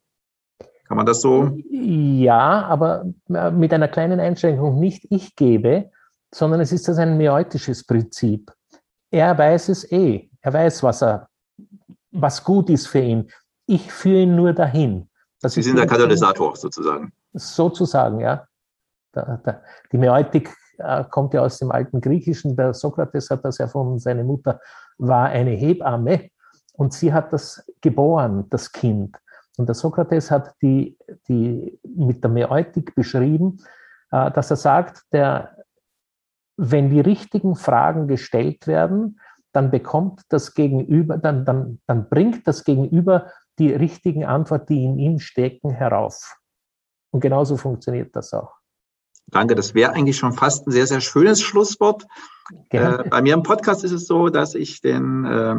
Kann 0.85 0.95
man 0.95 1.05
das 1.05 1.19
so? 1.19 1.57
Ja, 1.69 2.63
aber 2.63 3.11
äh, 3.27 3.51
mit 3.51 3.73
einer 3.73 3.89
kleinen 3.89 4.21
Einschränkung. 4.21 4.79
Nicht 4.79 5.05
ich 5.09 5.35
gebe, 5.35 5.91
sondern 6.33 6.61
es 6.61 6.71
ist 6.71 6.87
das 6.87 6.97
ein 6.97 7.17
meotisches 7.17 7.85
Prinzip 7.85 8.53
er 9.11 9.37
weiß 9.37 9.69
es 9.69 9.91
eh. 9.91 10.29
Er 10.41 10.53
weiß, 10.53 10.83
was 10.83 11.01
er, 11.01 11.27
was 12.11 12.43
gut 12.43 12.69
ist 12.69 12.87
für 12.87 12.99
ihn. 12.99 13.29
Ich 13.65 13.91
führe 13.91 14.21
ihn 14.21 14.35
nur 14.35 14.53
dahin. 14.53 15.09
Das 15.41 15.53
Sie 15.53 15.61
sind 15.61 15.77
der 15.77 15.87
Katalysator 15.87 16.55
sozusagen. 16.55 17.13
Sozusagen, 17.33 18.19
ja. 18.19 18.45
Da, 19.11 19.39
da, 19.43 19.61
die 19.91 19.97
Mäutik 19.97 20.55
äh, 20.77 21.03
kommt 21.05 21.33
ja 21.33 21.41
aus 21.41 21.59
dem 21.59 21.71
alten 21.71 22.01
Griechischen. 22.01 22.55
Der 22.55 22.73
Sokrates 22.73 23.29
hat 23.29 23.43
das 23.43 23.59
erfunden. 23.59 23.99
Seine 23.99 24.23
Mutter 24.23 24.59
war 24.97 25.29
eine 25.29 25.51
Hebamme 25.51 26.29
und 26.73 26.93
sie 26.93 27.13
hat 27.13 27.33
das 27.33 27.63
geboren, 27.81 28.45
das 28.49 28.71
Kind. 28.71 29.17
Und 29.57 29.67
der 29.67 29.75
Sokrates 29.75 30.31
hat 30.31 30.53
die, 30.61 30.97
die 31.27 31.79
mit 31.83 32.23
der 32.23 32.31
Mäutik 32.31 32.95
beschrieben, 32.95 33.59
äh, 34.11 34.31
dass 34.31 34.51
er 34.51 34.57
sagt, 34.57 35.03
der 35.11 35.55
wenn 36.61 36.89
die 36.89 36.99
richtigen 36.99 37.55
Fragen 37.55 38.07
gestellt 38.09 38.67
werden, 38.67 39.21
dann 39.53 39.71
bekommt 39.71 40.23
das 40.27 40.53
Gegenüber, 40.53 41.17
dann, 41.17 41.45
dann, 41.45 41.79
dann 41.87 42.09
bringt 42.09 42.45
das 42.47 42.65
Gegenüber 42.65 43.31
die 43.57 43.71
richtigen 43.71 44.25
Antworten, 44.25 44.73
die 44.73 44.83
in 44.83 44.99
ihm 44.99 45.19
stecken, 45.19 45.71
herauf. 45.71 46.37
Und 47.11 47.21
genauso 47.21 47.55
funktioniert 47.55 48.13
das 48.15 48.33
auch. 48.33 48.53
Danke, 49.27 49.55
das 49.55 49.73
wäre 49.73 49.93
eigentlich 49.93 50.17
schon 50.17 50.33
fast 50.33 50.67
ein 50.67 50.71
sehr, 50.71 50.85
sehr 50.85 51.01
schönes 51.01 51.41
Schlusswort. 51.41 52.05
Äh, 52.71 53.03
bei 53.09 53.21
mir 53.21 53.35
im 53.35 53.43
Podcast 53.43 53.83
ist 53.85 53.91
es 53.91 54.05
so, 54.05 54.27
dass 54.27 54.53
ich 54.53 54.81
den 54.81 55.25
äh, 55.25 55.55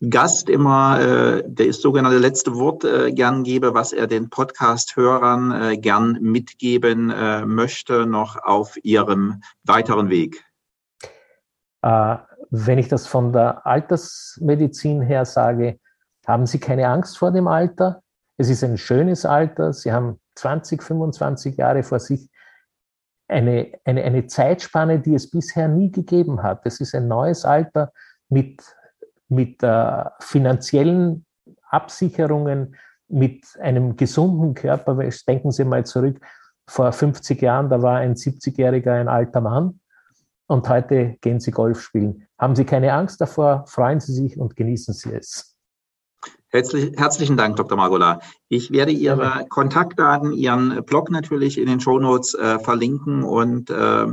Gast 0.00 0.48
immer 0.48 1.00
äh, 1.00 1.44
das 1.46 1.80
sogenannte 1.80 2.18
letzte 2.18 2.54
Wort 2.54 2.84
äh, 2.84 3.10
gern 3.10 3.42
gebe, 3.42 3.74
was 3.74 3.92
er 3.92 4.06
den 4.06 4.30
Podcast-Hörern 4.30 5.50
äh, 5.72 5.76
gern 5.76 6.18
mitgeben 6.20 7.10
äh, 7.10 7.44
möchte, 7.44 8.06
noch 8.06 8.36
auf 8.44 8.76
ihrem 8.84 9.42
weiteren 9.64 10.08
Weg. 10.08 10.44
Äh, 11.82 12.16
wenn 12.50 12.78
ich 12.78 12.88
das 12.88 13.08
von 13.08 13.32
der 13.32 13.66
Altersmedizin 13.66 15.02
her 15.02 15.24
sage, 15.24 15.80
haben 16.26 16.46
Sie 16.46 16.60
keine 16.60 16.88
Angst 16.88 17.18
vor 17.18 17.32
dem 17.32 17.48
Alter. 17.48 18.02
Es 18.36 18.48
ist 18.48 18.62
ein 18.62 18.78
schönes 18.78 19.26
Alter. 19.26 19.72
Sie 19.72 19.92
haben 19.92 20.20
20, 20.36 20.82
25 20.82 21.56
Jahre 21.56 21.82
vor 21.82 21.98
sich. 21.98 22.30
Eine, 23.26 23.72
eine, 23.84 24.04
eine 24.04 24.26
Zeitspanne, 24.26 25.00
die 25.00 25.14
es 25.14 25.28
bisher 25.28 25.68
nie 25.68 25.90
gegeben 25.90 26.42
hat. 26.42 26.64
Es 26.64 26.80
ist 26.80 26.94
ein 26.94 27.08
neues 27.08 27.44
Alter 27.44 27.92
mit 28.28 28.62
mit 29.28 29.62
äh, 29.62 30.04
finanziellen 30.20 31.24
Absicherungen, 31.70 32.76
mit 33.08 33.44
einem 33.60 33.96
gesunden 33.96 34.54
Körper. 34.54 34.96
Denken 35.26 35.50
Sie 35.50 35.64
mal 35.64 35.84
zurück, 35.86 36.20
vor 36.68 36.92
50 36.92 37.40
Jahren, 37.40 37.70
da 37.70 37.80
war 37.82 37.98
ein 37.98 38.14
70-Jähriger 38.14 38.92
ein 38.92 39.08
alter 39.08 39.40
Mann. 39.40 39.80
und 40.46 40.68
heute 40.68 41.16
gehen 41.20 41.40
Sie 41.40 41.50
Golf 41.50 41.80
spielen. 41.82 42.26
Haben 42.38 42.56
Sie 42.56 42.64
keine 42.64 42.92
Angst 42.92 43.20
davor, 43.20 43.64
freuen 43.66 44.00
Sie 44.00 44.12
sich 44.12 44.38
und 44.38 44.56
genießen 44.56 44.94
Sie 44.94 45.12
es. 45.12 45.56
Herzlich, 46.50 46.92
herzlichen 46.96 47.36
Dank, 47.36 47.56
Dr. 47.56 47.76
Margola. 47.76 48.20
Ich 48.48 48.70
werde 48.70 48.92
Ihre 48.92 49.22
ja. 49.22 49.44
Kontaktdaten, 49.50 50.32
Ihren 50.32 50.82
Blog 50.84 51.10
natürlich 51.10 51.58
in 51.58 51.66
den 51.66 51.80
Shownotes 51.80 52.34
äh, 52.34 52.58
verlinken 52.58 53.22
und 53.22 53.68
äh, 53.68 54.06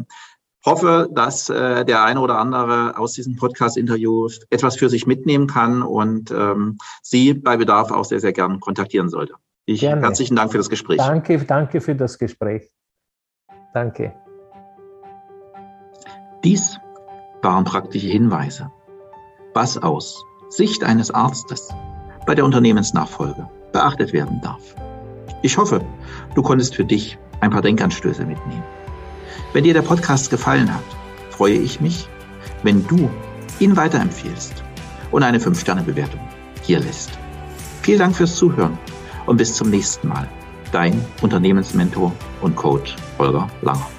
hoffe, 0.66 1.10
dass 1.12 1.50
äh, 1.50 1.86
der 1.86 2.04
eine 2.04 2.20
oder 2.20 2.40
andere 2.40 2.98
aus 2.98 3.14
diesem 3.14 3.36
Podcast-Interview 3.36 4.30
etwas 4.50 4.78
für 4.78 4.90
sich 4.90 5.06
mitnehmen 5.06 5.48
kann 5.48 5.82
und 5.84 6.32
ähm, 6.32 6.78
Sie 7.02 7.34
bei 7.34 7.58
Bedarf 7.58 7.92
auch 7.92 8.06
sehr, 8.06 8.20
sehr 8.20 8.34
gern 8.34 8.60
kontaktieren 8.60 9.10
sollte. 9.10 9.36
Ich 9.66 9.82
Gerne. 9.82 10.02
herzlichen 10.02 10.36
Dank 10.36 10.52
für 10.52 10.58
das 10.58 10.70
Gespräch. 10.70 10.98
Danke, 10.98 11.40
danke 11.40 11.82
für 11.82 11.96
das 11.96 12.18
Gespräch. 12.20 12.72
Danke. 13.74 14.14
Dies 16.44 16.80
waren 17.42 17.64
praktische 17.64 18.08
Hinweise, 18.08 18.72
was 19.54 19.78
aus 19.78 20.24
Sicht 20.50 20.84
eines 20.84 21.12
Arztes 21.12 21.74
bei 22.26 22.36
der 22.36 22.46
Unternehmensnachfolge 22.46 23.50
beachtet 23.72 24.14
werden 24.14 24.40
darf. 24.42 24.76
Ich 25.42 25.58
hoffe, 25.58 25.82
du 26.36 26.42
konntest 26.42 26.76
für 26.76 26.86
dich 26.86 27.18
ein 27.42 27.52
paar 27.52 27.62
Denkanstöße 27.62 28.26
mitnehmen. 28.26 28.64
Wenn 29.56 29.64
dir 29.64 29.74
der 29.74 29.84
Podcast 29.84 30.30
gefallen 30.30 30.70
hat, 30.74 30.84
freue 31.30 31.54
ich 31.54 31.80
mich, 31.80 32.10
wenn 32.64 32.86
du 32.88 33.10
ihn 33.60 33.78
weiterempfiehlst 33.78 34.62
und 35.12 35.24
eine 35.24 35.38
5-Sterne-Bewertung 35.38 36.20
hier 36.64 36.82
lässt. 36.82 37.12
Vielen 37.82 38.00
Dank 38.00 38.18
fürs 38.18 38.36
Zuhören 38.36 38.78
und 39.28 39.38
bis 39.38 39.56
zum 39.56 39.70
nächsten 39.70 40.10
Mal. 40.10 40.28
Dein 40.74 41.02
Unternehmensmentor 41.22 42.12
und 42.42 42.58
Coach 42.58 42.98
Holger 43.18 43.48
Langer. 43.62 43.95